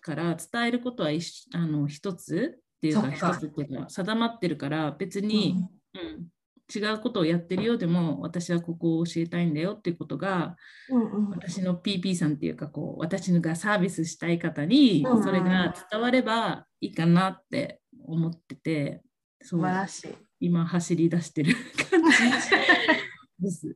[0.00, 1.10] から伝えることは
[1.54, 5.56] あの一つっていうか一つっていうか定まってるから別に、
[5.94, 6.28] うん
[6.74, 10.54] 違うことをやってるようでも私はここを教えたいんだよっていうことが
[10.90, 11.30] うんうん。
[11.30, 19.00] 私の PP さんっていうかこう私がサービスしたい方にそれが伝わればいいかなって思ってて
[19.40, 20.14] そう素晴らしい。
[20.40, 21.54] 今走り出してる
[21.90, 22.16] 感じ
[23.40, 23.74] です。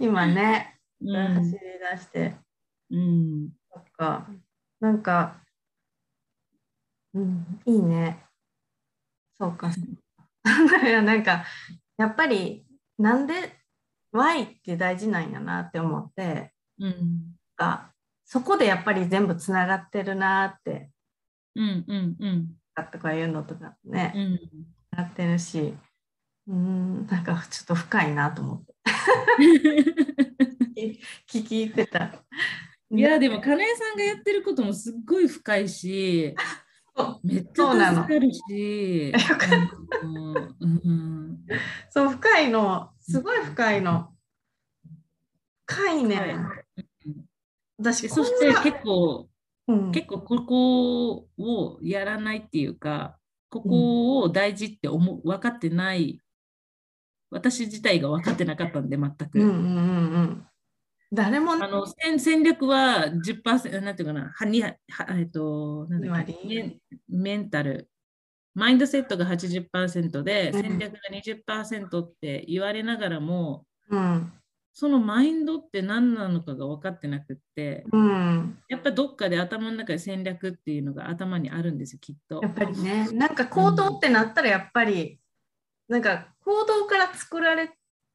[0.00, 1.34] 今ねうん。
[1.34, 1.58] 走り
[1.92, 2.34] 出して。
[2.90, 3.50] うん。
[3.72, 4.28] そっか。
[4.80, 5.43] なんか
[7.14, 8.24] うんいいね。
[9.38, 9.70] そうか。
[10.84, 11.44] いやなんか
[11.96, 12.66] やっぱり
[12.98, 13.60] なんで
[14.12, 16.52] Y って大事なんやなって思って。
[16.78, 17.36] うん。
[17.56, 17.92] が
[18.24, 20.90] そこでやっぱり全部つながってるなって。
[21.54, 22.56] うんうんうん。
[22.90, 24.12] とかいうのとかね。
[24.14, 24.40] うん。
[24.90, 25.74] なってるし。
[26.46, 28.74] うんなんかちょっと深いなと思って。
[31.26, 32.24] 聞き入ってた。
[32.90, 36.34] いや、でも、金井さんがやってることもすっごい深いし、
[37.24, 39.12] めっちゃ助かるし、
[41.90, 44.14] そう、深いの、すごい深いの。
[45.66, 46.36] 深いね。
[47.78, 49.28] 私、そして結構、
[49.66, 53.18] うん、結構ここをやらないっていうか、
[53.50, 56.20] ここを大事って思う分かってない
[57.34, 59.40] 私自体が分かってなかったんで全く。
[59.40, 60.46] うんうんうん、
[61.12, 64.32] 誰も、あの戦戦略は10%なんていうかな。
[64.34, 64.74] はには
[65.10, 66.38] えっとなんだっけ。
[66.44, 66.76] メ
[67.08, 67.88] メンタル。
[68.54, 74.32] マインドセットが80%で戦略が20%って言われながらも、うん、
[74.72, 82.40] そのマインドって何なのかが分かってなくって、うん、やっぱどっかで頭の中で戦略っていうのが頭にあるんですよきっと。
[82.42, 83.08] やっぱりね。
[83.12, 85.20] なんか行動ってなったらやっぱり、
[85.88, 87.72] うん、なんか行動から作られ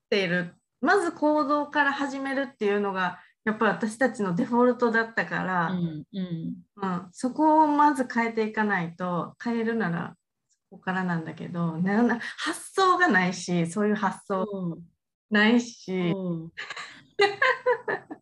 [0.09, 6.55] ているまず行動から始めるっていうのがやっぱり私たちのデフォルトだったから、うんうん。
[6.81, 10.15] うん、そこをまず変えていかないと変えるなら
[10.69, 11.79] そこからなんだけど
[12.37, 14.45] 発想がないしそういう発想
[15.29, 16.13] ないし。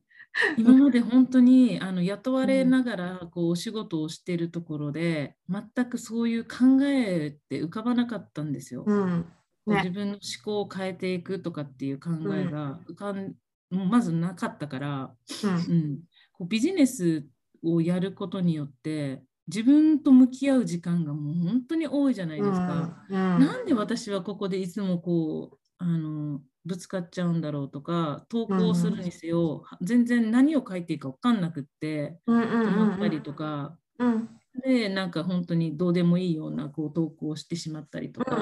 [0.56, 8.84] 今まで本当にあの雇われながらこうお仕事をしてるところで、全くそういう考えって浮かばなかったんですよ。
[8.86, 9.26] うん
[9.68, 13.34] ね、自分の思考を変えていくとかっていう考えが浮かん、
[13.72, 15.12] うん、まずなかったから、
[15.44, 16.00] うん、うん、
[16.32, 17.26] こうビジネス
[17.64, 23.06] をやることによって自分と向き合う時間がもう本当に多いじゃないですか。
[23.10, 34.30] うん、なんで私はここでいつもこうあのぶつかっちゃうんだろうとか投稿するにせよ、うん、全然何を書いていいか分かんなくって止まったりとか、うん、
[34.66, 38.38] でなんか本当にどうでもいいようなこう投稿をしてしまったりとか、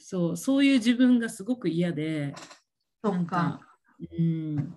[0.00, 2.34] そうそういう自分がすごく嫌で
[3.02, 3.60] なんか
[4.18, 4.74] うん。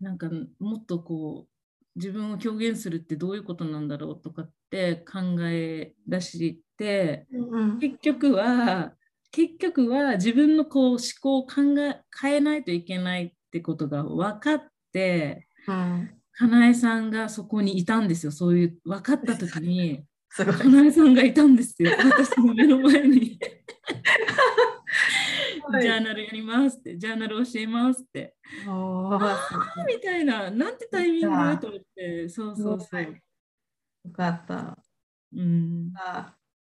[0.00, 0.28] なんか
[0.60, 8.92] もっとこう自分を表現するってどういうことなんだろうとかって考え出して、うん、結局は
[9.32, 18.32] 結局は自分のこう思考を考え変えないといけないってことが分かって、うん、かなえさんがそこにいたんですよ。
[18.32, 21.90] そういう分かった時にかなえさんがいたんですよ。
[21.96, 23.38] 私の目の前に。
[25.70, 28.34] はい、ジャーナルやりますって、ジャーナル教えますって。
[28.66, 31.36] ああみたいな、なんてタイミング？
[31.36, 33.02] だと思って、そうそうそう。
[33.02, 33.14] よ
[34.12, 34.78] かった。
[35.36, 36.34] うん、あ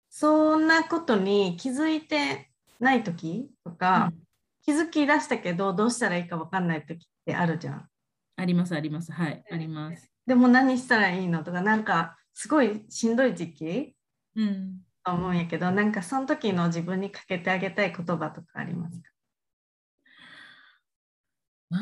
[0.09, 4.23] そんなことに気づいてない時とか、うん、
[4.63, 7.89] 気づき出したけどどうしたらいいか分かんない時ってあるじゃん。
[8.37, 9.13] ありますあります。
[9.13, 10.11] はいあります。
[10.27, 13.97] でも何したらいいのとかなんかすごいしんどい時期、
[14.37, 19.09] うん、と思うんやけどなんかその時の自分にかけてあげたい言葉とかありますか？
[21.73, 21.77] あ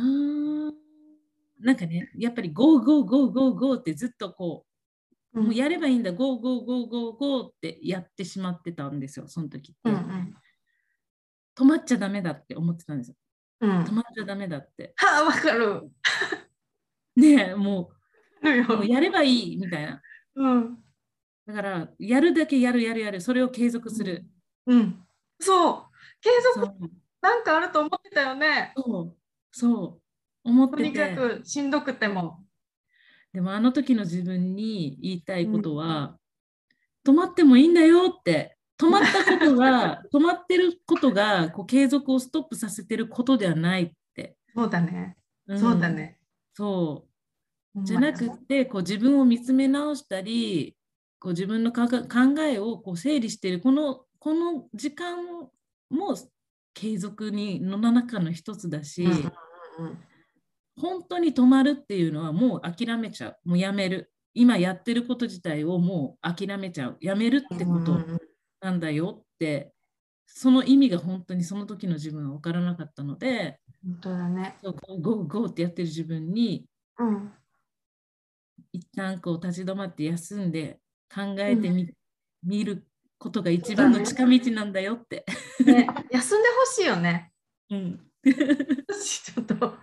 [1.60, 4.64] なんかねやっぱり GO GO GO GO GO ってずっとこ
[5.34, 9.90] うもうやればいいんだ、 GO GO GO GO GO ってやってしまってたんですよ、その時って。
[9.90, 10.34] うんうん、
[11.54, 13.16] 止まっちゃダメだって思ってたんですよ。
[13.60, 14.94] うん、止まっちゃダメだって。
[14.96, 15.82] はあ、わかる。
[17.14, 17.90] ねえ、も
[18.42, 18.46] う
[18.76, 20.00] もうやればいいみたいな。
[20.36, 20.78] うん、
[21.46, 24.26] だから、やるだけやるやるやる、それを継続する。
[24.66, 25.06] うん、うん、
[25.40, 25.82] そう、
[26.20, 26.72] 継続
[27.20, 28.72] なんかあると思ってたよね。
[28.76, 29.16] そう、
[29.50, 30.00] そ
[30.44, 30.82] う、思ってて。
[30.82, 32.44] とにかくしんどくても。
[33.32, 36.16] でもあの時の自分に言いたいことは、
[37.04, 38.56] うん、止まってもいいんだよって。
[38.78, 44.36] 止まったことが 止まってることがこう継続をストップさせてることではないって。
[44.54, 45.16] そうだね、
[45.46, 46.18] うん、そうだね。
[46.52, 47.15] そう
[47.82, 50.76] じゃなくてこう自分を見つめ直したり
[51.18, 51.88] こう自分の考
[52.40, 55.18] えをこう整理しているこのこの時間
[55.90, 56.16] も
[56.74, 59.98] 継続にの中の一つだし、うんうんうん
[60.78, 63.36] 本当に止まるっていうのはもう諦めちゃう。
[63.44, 64.12] もうやめる。
[64.34, 66.98] 今やってること自体をもう諦めちゃう。
[67.00, 67.98] やめるってこと
[68.60, 69.72] なんだよって、
[70.26, 74.56] その意味が本当にその時の自分は分からなかったので、本当だね。
[74.62, 76.66] そうゴーゴーってやってる自分に、
[76.98, 77.32] うん、
[78.76, 80.78] 一旦こう立ち止まって休んで
[81.12, 81.92] 考えてみ、うん、
[82.42, 82.86] 見る
[83.18, 85.24] ことが一番の近道なんだよって。
[85.64, 87.32] ね、休んでほしいよね。
[87.70, 88.00] うん。
[88.22, 89.78] ちょっと。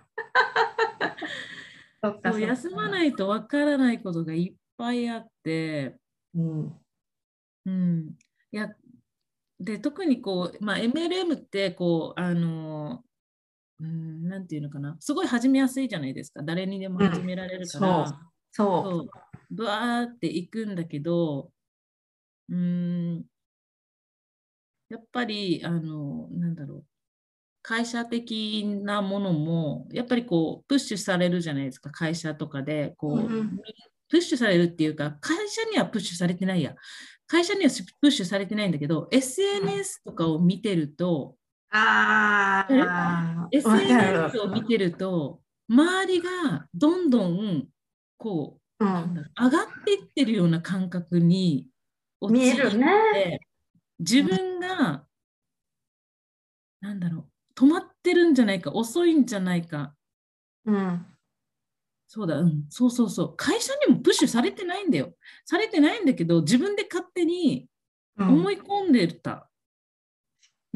[2.22, 5.96] そう休まないとわからないことがいっぱいあって、
[6.34, 6.80] うん、
[7.64, 8.18] うん、
[8.52, 8.74] いや
[9.58, 13.02] で特にこう、まあ、MLM ってこうあの
[13.80, 14.96] うん、なんていうのかな。
[15.00, 16.42] すごい始めやすいじゃないですか。
[16.42, 18.02] 誰にでも始められるから、う。
[18.02, 18.04] ん、
[18.54, 18.92] そう。
[18.92, 19.08] そう。
[19.50, 21.50] ブワーっていくんだけど
[22.48, 23.24] うん。
[24.88, 26.84] やっぱりあのなんだろう。
[27.62, 31.90] 会社的なものもやっぱりこうプッシュされるじゃないですか。
[31.90, 33.58] 会社とかでこう、うんうん。
[34.08, 36.74] プッシュされるっていうか会社にはプッシュされてないや。
[37.26, 41.36] 会社にはプッシュされてないんだけど SNS とかを見てると、
[41.70, 44.50] ああ、SNS をる。
[44.52, 47.66] 見てると周りがどんどん
[48.18, 51.68] こううなん上がっていってるような感覚に
[52.22, 53.40] 見えるね。
[53.98, 55.06] 自分が、
[56.80, 59.94] なんだろう止まってるんじゃないか遅いんじゃないか。
[60.66, 61.06] うん、
[62.06, 63.36] そうだ、うん、そうそうそう。
[63.36, 65.14] 会社にもプッシュされてないんだよ。
[65.44, 67.68] されてないんだけど自分で勝手に
[68.16, 68.28] うん。
[68.28, 69.48] 思い込んでた。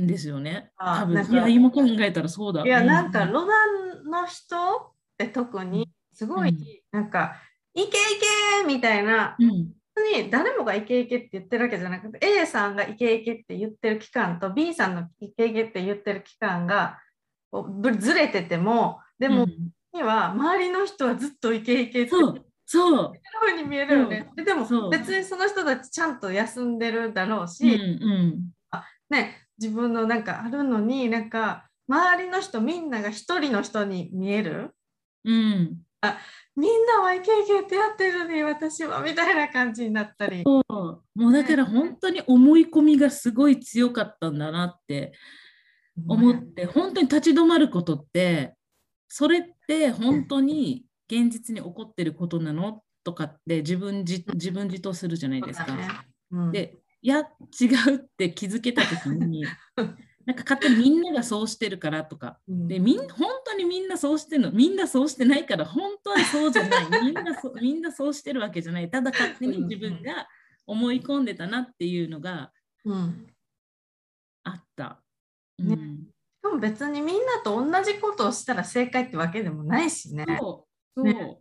[0.01, 1.19] んですよね、多分。
[1.19, 2.63] あなんかいや今考えたらそうだ。
[2.65, 5.88] いや、うなんか、ロダンの人って特に、
[6.19, 6.59] すごい、うん。
[6.91, 7.37] なんか、
[7.75, 9.73] いけいけみたいな、うん。
[10.13, 17.01] に誰もがイケイケって言ってるわけじゃなくて A さんがイケイケって言ってる期間と B さんのイケイケって言ってる期間が
[17.99, 19.71] ずれててもでも、うん。
[19.93, 23.13] には周りの人はずっとイケイケってそうそう。
[23.41, 24.31] ふうに見えるよね。
[24.37, 28.51] ででも別にその人たちちゃんと休んでるだろううんし、うん。
[29.11, 34.75] ね、自分のなんかあるのになんか周りの人みんなが一人の人に見える？
[35.25, 35.79] うん
[36.57, 40.45] みんなはイケイケってやってるのに私はみたいな感じになったり。
[40.45, 45.13] もうだから本当に思い込みがすごい強かったんだなって
[46.07, 48.55] 思って、本当に立ち止まることって
[49.09, 55.75] それって本当に現実に起こってることなのとかって自分自自分自答するじゃないですか。
[55.75, 55.89] ね。
[56.33, 56.53] うん。
[56.53, 59.45] でいや違うって気づけた時に
[60.29, 62.39] なんか勝手にみんながそうしてるからとか。
[62.47, 62.69] うん。
[62.69, 64.53] でみん本当にみんなそうしてるの。
[64.53, 65.47] みんなそうしてない。
[65.47, 68.91] から本当はそうじゃないみんなそ みんなそうしてるわけじゃない。
[68.91, 70.29] ただ勝手に自分が
[70.67, 72.53] 思い込んでたなっていうのが
[72.85, 73.27] うん。
[74.45, 75.03] あった。
[75.59, 75.75] ね。
[75.75, 76.05] うん。
[76.05, 76.13] で
[76.53, 80.27] も別にみんなと同じことをしたら正解ってわけでもないしね。
[80.39, 81.01] そう。
[81.01, 81.39] そう、ね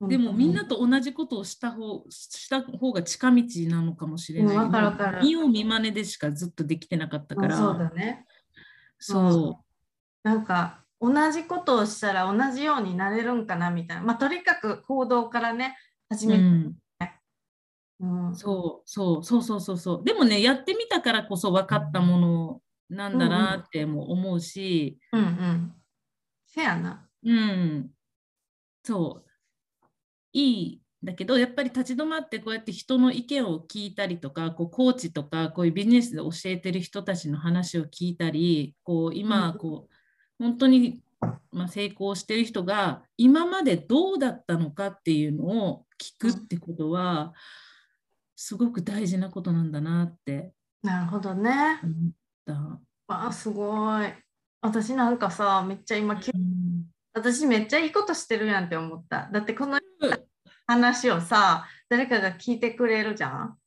[0.00, 4.56] でもみんなとと同じことをした方した方が近道なのかもしれない。
[4.56, 7.56] うんわかかる見よう見まねでしかずっとできてなかったから。
[7.56, 8.24] そうだね。
[9.00, 9.64] そ
[10.22, 14.02] なんか同じことをしたら同じようになれるんかなみたいな。
[14.04, 15.76] まあとにかく行動からね
[16.08, 16.30] 始う。
[16.30, 16.44] うめる。
[16.44, 16.76] ん
[18.00, 20.04] うんそうそうそうそうそうそう。
[20.04, 25.74] でもね、やってみたからこそ分かったものなんだなっても思うし、うんうん。
[26.46, 27.08] せやな。
[27.24, 27.90] うん、
[28.84, 29.27] そう。
[30.38, 39.94] いいんだけど、やっぱり立ち止まってこうやって人の意見を聞いたりとか、こうコーチとか、こういうビジネスで教えてる人たちの話を聞いたり、こう今、うんこう、
[40.38, 41.00] 本当に、
[41.50, 47.32] まあ、成功してる人が今までどうだったのかっていうのを聞くってことは、
[48.36, 51.80] すごく大事なことなんだなってなるほどね。
[53.08, 54.12] わあすごい。
[54.60, 56.84] 私なんかさめっちゃ今きうん
[57.14, 59.28] 私めっちゃいいことしてるやんって思った。
[59.32, 59.78] だってこの
[60.68, 63.58] 話をさ誰かが聞いてくれるじゃん？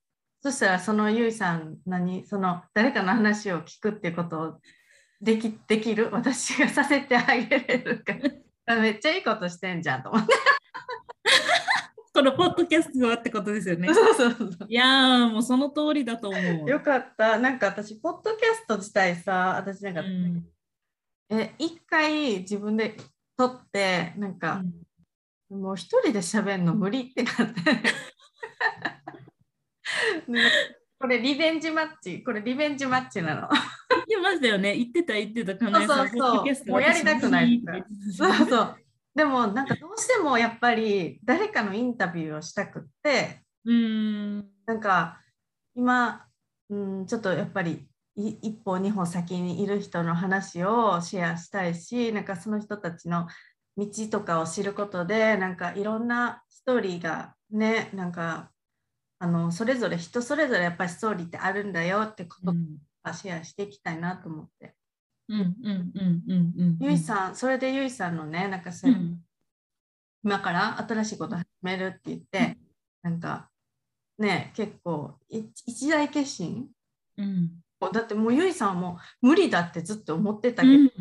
[0.42, 2.26] そしたらそのゆいさん何？
[2.26, 4.60] その誰かの話を聞くっていうことを
[5.20, 6.10] できできる？
[6.12, 8.14] 私がさせてあげれるか
[8.66, 10.34] ら めっちゃいいことしてんじゃんと思って。
[12.14, 13.94] このポッドキャストはってことですよね。
[13.94, 16.70] そうそうそういやー、もうその通りだと思う。
[16.70, 17.40] よかった。
[17.40, 20.46] なんか私ポッドキャスト自体さ私なんか、うん
[21.30, 22.98] え一回自分で
[23.38, 24.62] 撮ってなんか、
[25.52, 27.62] もう一人で喋るの無理ってなって。
[30.32, 30.42] ね
[30.98, 33.50] これリベンジマッチ、これリベンジマッチなの。
[33.50, 34.78] 言ってましたよね。
[34.78, 36.08] 言ってた、言ってた、かそうそう
[36.56, 37.62] そうもうやりたくない
[38.16, 38.76] そうそう。
[39.16, 43.74] でもなんかどうしてもやっぱり誰かのインタビューをしたくって、う。
[43.74, 44.38] ん。
[44.66, 45.22] なんか
[45.76, 46.28] 今、
[46.70, 53.28] うん、ちょっとやっぱりい一歩二歩先にいる人の話をシェアしたいし、なんかその人たちの
[53.78, 58.52] 道とかを知ることで、なんかいろんなストーリーがね、なんか
[59.20, 62.78] あのそれぞれ人それぞれやっぱりストーリーってあるんだよってことをうん。
[63.14, 64.76] シェアしていきたいなと思って。
[65.30, 65.40] うん。
[65.40, 65.92] うん。
[65.96, 66.22] うん。
[66.28, 66.54] うん。
[66.58, 66.78] うん。
[66.80, 69.20] ゆいさん、それでゆいさんのね、なんかそうれん。
[70.24, 72.58] 今から新しいこと始めるって言って、
[73.02, 73.50] なんか
[74.18, 76.68] ね、結構い一大決心
[77.18, 77.52] うん。
[77.92, 80.92] だってもうゆいさんはもう無理だってずっと思ってたけど、うん。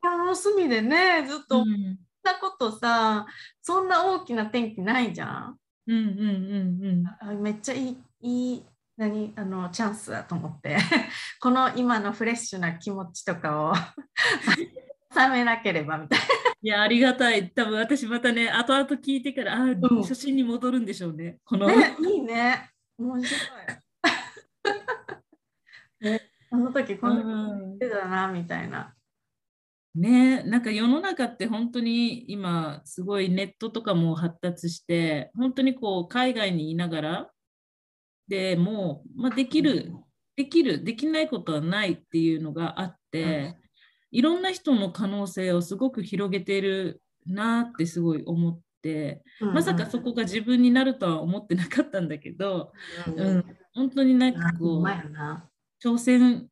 [0.00, 2.22] 心の隅でね、ずっと思っうん。
[2.22, 3.26] たことさ、
[3.62, 5.58] そんな大きな転機ないじゃん。
[5.86, 5.96] うん。
[5.96, 7.04] うん。
[7.20, 8.66] あめっちゃいい、いい、
[8.96, 10.76] 何、あの、チャンスだと思って、
[11.40, 13.72] この今のフレッシュな気持ちとかを
[15.16, 16.24] 冷めなければみたいな。
[16.60, 17.50] いや、ありがたい。
[17.50, 21.38] 多分私またね、後々聞いてから、あ、ん初心に戻るんでしょうね。
[21.44, 21.68] この。
[21.68, 22.70] ね、いいね。
[22.98, 23.40] 面白い。
[26.00, 28.94] ね、あの時こんなこと言ってたなみたいな。
[29.98, 37.30] ねなんか世の中って本当に今すごいネットとかも発達して本当にこう海外にいながら
[38.28, 39.92] でもう、まあ、できる
[40.36, 43.56] できるできないことはないっていうのがあって、
[44.12, 52.70] いろんな人の可能性をすごく広げてるなってすごい思ってまさかそこが自分になるとは思ってなかったんだけど、
[53.08, 53.44] うんうん、
[53.74, 54.84] 本当になんかこう。
[55.82, 56.48] 挑戦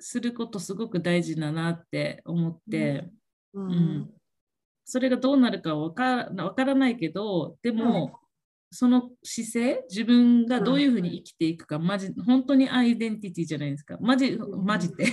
[0.00, 3.10] することすごく大事だなって思って。
[3.54, 4.10] ううん。
[4.84, 8.18] それがどうなるかわからわからないけどでも、
[8.70, 13.98] その姿勢自分がどういうふうに生きていくか、マジ本当にアイデンティティじゃないですか。
[14.00, 15.06] マジマジって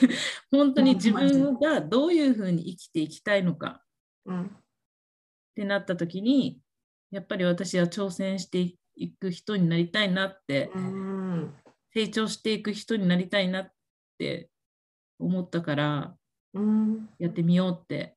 [0.51, 3.81] 本当に自分がどういうふうに生きていきたいのか。
[4.25, 4.45] うん。
[4.45, 4.49] っ
[5.55, 6.59] てなった時に
[7.11, 10.71] やっぱり私は挑戦していく人になりたいなって。
[10.73, 11.53] うん。
[11.93, 13.71] 成長していく人になりたいなっ
[14.17, 14.49] て
[15.20, 16.16] 思ったから
[16.53, 17.09] うん。
[17.20, 18.16] やってみようって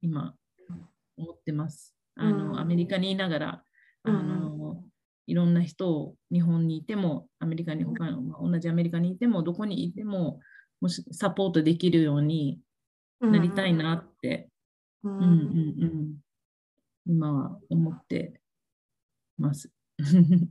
[0.00, 0.34] 今
[1.16, 1.94] 思ってます。
[2.16, 2.58] あの、うん。
[2.58, 3.64] アメリカにいながら、
[4.04, 4.82] あの
[5.26, 10.40] いろんな人を日本にいてもアメリカに他の、まあ同じアメリカにいてもどこにいても
[10.80, 12.60] もしサポートできるように
[13.20, 14.48] なりたいなって、
[15.04, 16.14] ううんんうんうん、
[17.06, 18.40] 今は思って
[19.36, 19.70] ます。
[19.98, 20.50] うん。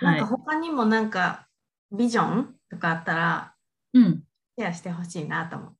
[0.00, 0.20] なんはい。
[0.20, 1.48] か他にもなんか
[1.92, 3.59] ビジョンとかあったらうん
[4.60, 5.78] シェアしてほしいなと思って。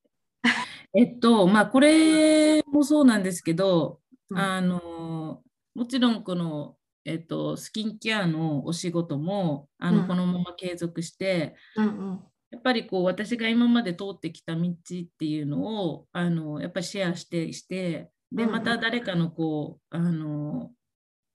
[0.94, 4.00] えっと、まあ、これもそうなんですけど、
[4.30, 4.38] うん。
[4.38, 5.42] あの、
[5.74, 10.08] もちろんこの、えっと、スキンケアのお仕事も、あの、うん。
[10.08, 12.20] このまま継続して、うんうん。
[12.50, 14.72] やっぱりこう、私が今まで通ってきた道っ
[15.18, 20.70] ていうのを、あの、やっぱりシェアして、して、で、また誰かのこう、あの、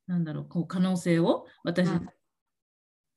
[0.07, 2.09] なんだろう、こう、可能性を私うん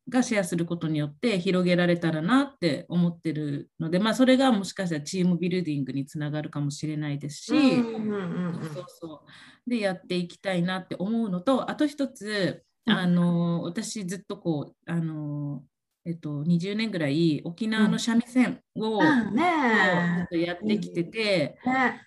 [0.09, 9.23] がシェアすることによって広げられたらなって思ってるので、まあ、それがもしかしたらチームビルディングにつながるかもしれないですし、そうそ
[9.67, 9.71] う。
[9.71, 12.95] でやっていきたいなって思うのとあと一つうん。
[12.95, 15.63] あの私ずっとこうあの、
[16.07, 21.71] えっと、20年ぐらい沖縄の三味線を、ずっねとやってきてて、え。
[21.71, 22.03] ね。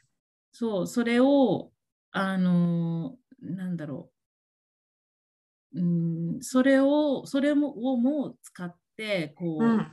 [0.52, 1.72] そうそれを
[2.12, 4.11] あのなんだろう
[5.74, 9.88] うんそれをそれもをも使ってこう、うん。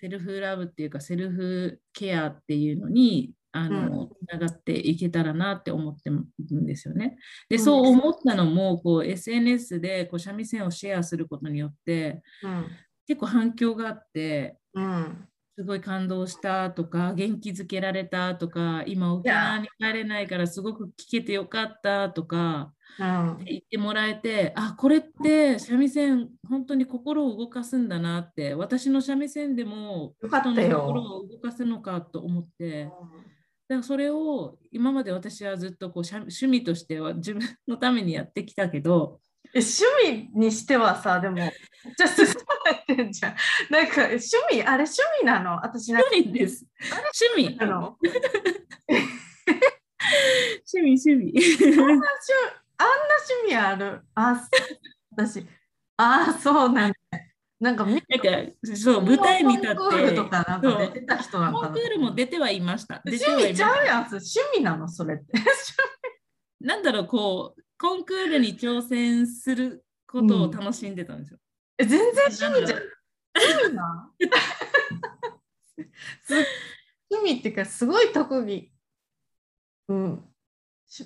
[0.00, 6.16] セルフラブっていうかセルフケアっていうのにあの、つながっていけたらなって思ってる
[6.56, 7.16] んですよね。
[7.48, 7.62] で、うん。
[7.62, 12.66] そう思ったのもこう SNS でこう三味線をシェアすることによってうん。
[13.06, 15.28] 結構反響があってうん。
[15.54, 23.44] すごい感動したとか元気づけられたとか今沖縄に帰れないからすごく聞けてよかったとかうん。
[23.44, 32.84] 言ってもらえてあこれって三味線本当に心を動かすんだなって私の三味線でも人の心を動かすのかと思って。
[33.68, 39.20] だからそれを今まで私はずっとこう趣味としては自分のためにやってきたけど
[39.54, 42.26] え趣味にしてはさ、でも、じゃあ進
[42.88, 43.36] めてんじゃん。
[43.70, 45.56] なんかえ趣味、あれ趣味なの？
[45.62, 46.08] 私なんか。
[46.10, 46.66] 趣味です。
[47.36, 47.58] 趣味
[50.72, 50.96] 趣味。
[50.96, 51.38] 趣味
[51.68, 52.02] あんな趣
[52.82, 54.02] あんな趣味ある？
[54.14, 54.48] あ、
[55.16, 55.46] 私、
[55.96, 56.96] あ、そうなんだ。
[57.60, 63.00] なんかみなんかそう舞台に立ってコンクールとかなんか出てた人なんかなコンクールも出てはいました。
[63.06, 65.32] 趣味ちゃうたやん、それ趣味なのそれって。
[66.60, 71.38] なんだろう、こう、コンクールに挑戦することを楽しんでたんですよ。
[71.78, 72.80] え全然趣味じゃ
[73.34, 74.12] 趣味な
[76.24, 76.34] す
[77.10, 78.72] 趣味っていうか、すごい特技。
[79.88, 80.31] うん。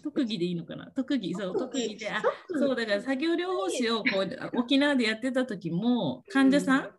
[0.03, 0.91] 特技でいいのかな？
[0.91, 2.11] 特技、そう、特特技技で。
[2.11, 2.23] あ
[2.59, 6.91] そう、だから作業療法士をこう沖縄でやってた時も、患者さん、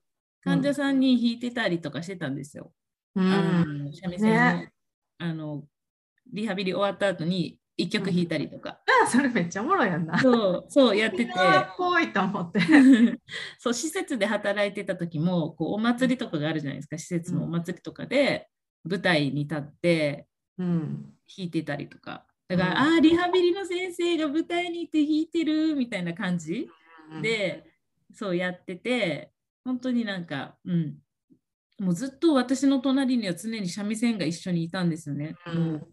[0.41, 2.71] 患者さんに弾いてたりとかしてたんですよ。
[3.15, 3.85] うあん。
[3.85, 4.71] の三味線を、ね
[5.19, 5.63] あの
[6.31, 8.79] リハビリ終わった後に一曲弾いたりとか。
[9.03, 10.19] あそれめっちゃおもろいやんな。
[10.19, 11.31] そう、そうやってて。
[11.77, 12.59] ぽいと思って。
[13.59, 18.49] そう施設で働いてた時もこうお祭りとかがあるじゃないですか施設のお祭りとかで
[18.83, 20.27] 舞台に立って
[20.57, 21.13] うん。
[21.35, 26.69] 弾いてたりとかだから、うんああリハビリの先生が舞台にいて弾いてるみたいな感じ
[27.21, 27.63] で、
[28.13, 29.31] そうやってて
[29.65, 30.95] 本当になんかうん
[31.79, 35.35] もうずっと私の隣には常に三味線が一緒にいたんですよね。
[35.45, 35.87] うんもう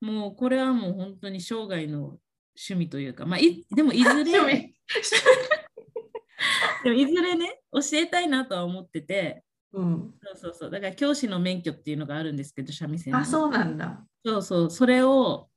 [0.00, 2.18] もうこれはもう本当に生涯の
[2.56, 4.72] 趣味というか、まあ、いでもいずれ
[6.84, 10.14] でもいずれね、教えたいなとは思ってて、うん。
[10.22, 13.18] そうそうそう、だから教師の免許っていうのがあるんですけど、三味線の。
[13.18, 14.06] あ、そうなんだ。
[14.24, 15.49] そうそう、それを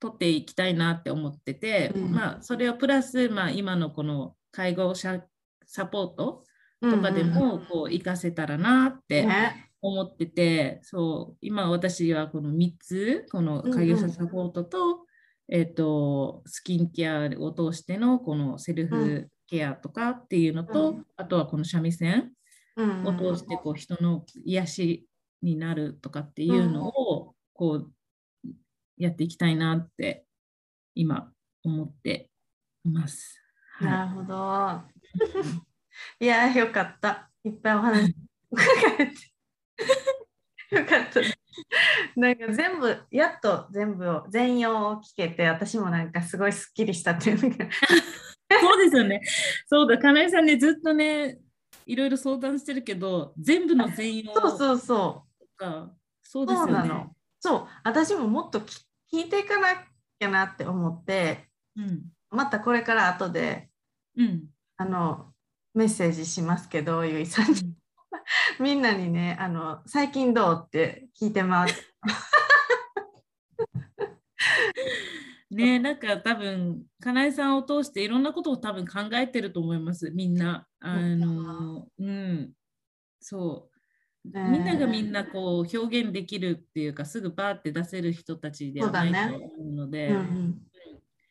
[0.00, 2.12] 取っていきたいなって思ってて、うん。
[2.12, 5.22] まあ、それをプラス、まあ、今のこの介護者
[5.66, 6.44] サポート
[6.80, 9.70] とかでうんうんもこう活かせたらなってね。
[9.82, 15.06] 思ってて、そう、今私はこの3つ、この開業者サポートと、
[15.48, 21.06] えっ、と、スキンケアを通してのこのセルフケアとかっていうのと、うん。
[21.16, 22.32] あとはこの三味線
[22.76, 25.06] うんを通してこう人の癒し
[25.42, 27.92] になるとかっていうのをこう
[29.00, 30.26] やっていきたいなって
[30.94, 31.32] 今
[31.64, 32.30] 思って
[32.84, 33.40] います。
[33.78, 34.82] はなるほど。
[36.20, 37.30] いやー、よかった。
[37.42, 38.14] いっぱいお話
[38.50, 38.62] 伺
[38.98, 39.14] えて。
[40.76, 41.20] よかった。
[42.14, 49.22] なんか全部、やっと全部を、全容を聞けて、私もなんかすごいすっきりしたっていう そうですよね。
[49.66, 51.38] そうだ、かなえさんね、ずっとね、
[51.86, 55.26] いろいろ相談してるけど、全部の全容そうそうそ
[55.56, 55.90] か、
[56.22, 56.46] そうう。
[56.46, 57.10] ですよね。
[57.40, 57.66] そう。
[57.84, 59.68] 私ももっと聞聞いていかな
[60.18, 62.04] きゃなって思って、うん。
[62.30, 63.68] またこれから後で、
[64.16, 64.44] うん。
[64.76, 65.32] あの、
[65.74, 67.74] メッセージしますけど、ゆいさんに。
[68.60, 71.74] みんなにね、あの、最近どうって聞いてます。
[75.50, 80.68] ねなんか多分、かなえさんを通していろんなことを多分考えてると思います、みんな。
[80.78, 82.52] あの、うん。
[83.20, 83.69] そう。
[84.24, 90.58] ねみんながみんなこう表現できるっていうか、すぐバーって出せる人たちではないと思うので、うんうん。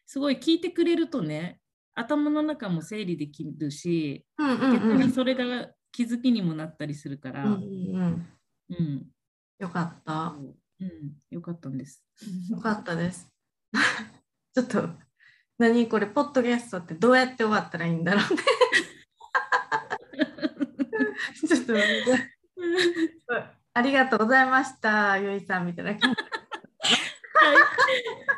[0.05, 1.59] すごい聞いてくれるとね、
[1.93, 5.01] 頭の中も整理できるし、うんうん逆うん。
[5.01, 8.27] にそれが気づきにもなったりするから、うんうんうん。
[8.69, 9.05] うん、
[9.59, 10.35] よかった。
[10.81, 12.03] うん、よかったんです。
[12.49, 13.29] よかったです。
[14.55, 14.89] ちょっと、
[15.57, 18.41] 何これ、ポッドキャストってどうやって終わったらいいんだろうね。
[21.47, 22.38] ちょっと待って
[23.73, 26.07] ありがとうございました、ゆいさんみたいな感じ。
[26.07, 26.13] は
[27.53, 27.57] い。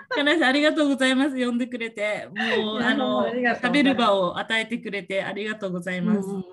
[0.09, 1.31] かなえさん、ありがとうございます。
[1.31, 2.27] 呼んでくれて。
[2.61, 6.29] もう、あの、食べる場を与えてくれてありがとうございます。
[6.29, 6.45] うん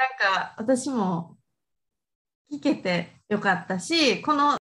[0.00, 1.36] なんか私も
[2.50, 4.56] 聞けてよかったしこの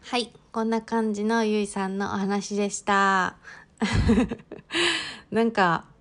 [0.00, 3.36] はいこんな感じのゆいさんのお話でした
[5.30, 5.95] なんかうん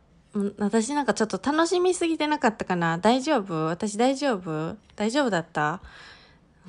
[0.57, 2.97] 私なんかちょっと楽しみすぎてなかったかな。
[2.97, 3.65] 大丈夫？
[3.67, 4.75] 私大丈夫？
[4.95, 5.81] 大丈夫だった？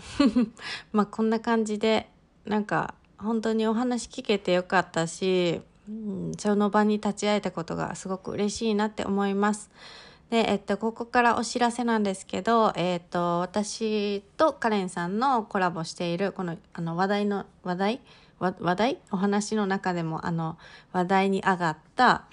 [0.92, 2.08] まあこんな感じで
[2.44, 9.70] なんか本当にお話聞けてよかったし、うん、その場に立ち会えたことがすごく嬉しいなって思います。
[10.30, 18.00] で、えっと、ここからお知らせなんですけど、えっと、私とカレンさんのコラボしているこのあの話題の話題？
[18.38, 18.98] 話題？
[19.10, 20.56] お話の中でもあの
[20.92, 22.24] 話題に上がった、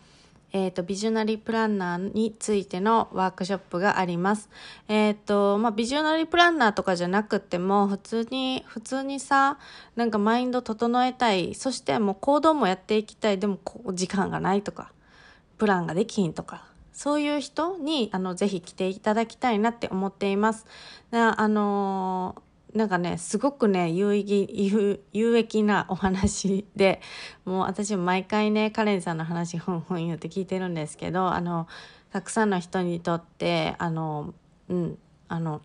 [0.56, 4.50] えっと、ビジョナリープランナーについてのワークショップがあります。
[4.88, 9.58] えっとまあ、ビジョナリープランナーとかじゃなくても普通に普通にさ
[9.96, 14.92] なんかマインド整えたいそしてもう行動もやっていきたいでもこう時間がないとか
[15.58, 20.68] プランができんとかそういう人にあのぜひ来ていただきたいなって思っています。
[21.12, 27.02] あのーなんかねすごくね有意義有有益なお話で
[27.46, 31.68] もう私毎回ねカレンさんの話ふんふん言って聞いてるんですけどあの
[32.12, 34.34] たくさんの人にとってあの
[34.70, 34.98] うん
[35.28, 35.62] あの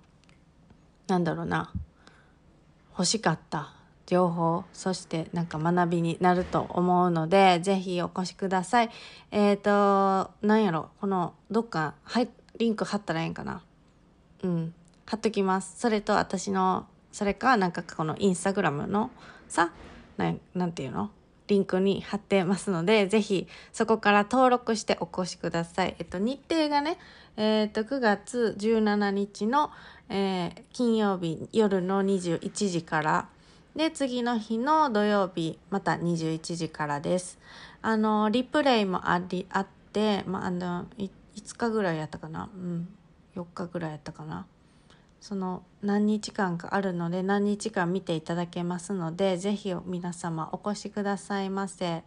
[1.06, 1.72] なんだろうな
[2.92, 3.72] 欲しかった
[4.06, 8.90] 情報そしてなんか学びになると思うのでぜひお越しください。
[9.30, 12.28] えっ、となんやろこのどっかはい
[12.58, 13.62] リンク貼ったらええんかな。
[14.42, 15.78] うん貼っときます。
[15.78, 16.86] それと私の
[17.18, 19.10] それかなんかこのインスタグラムの
[19.48, 19.72] さ
[20.18, 21.10] なんなんていうの？
[21.48, 25.96] リンクに貼ってますのでぜひそこから登録してお越しください。
[25.98, 26.96] えっと、日程がね、
[27.36, 29.72] えっと9月17日の、
[30.08, 33.28] えー金曜日夜の21時から
[33.74, 37.40] で次の日の土曜日また21時からです。
[37.82, 41.10] あのリプレイもありあって、まあ、あの5
[41.56, 42.88] 日ぐらいやったかな、うん、
[43.34, 44.46] 4日ぐらいやったかな？
[45.20, 52.02] その何日間かあるので何日間見ていただけますので是非皆様お越しくださいませ。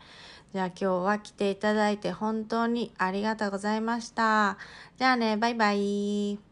[0.53, 4.57] じゃあ今日は来ていただいて本当にありがとうございました。
[4.97, 6.50] じゃあねバイバイ。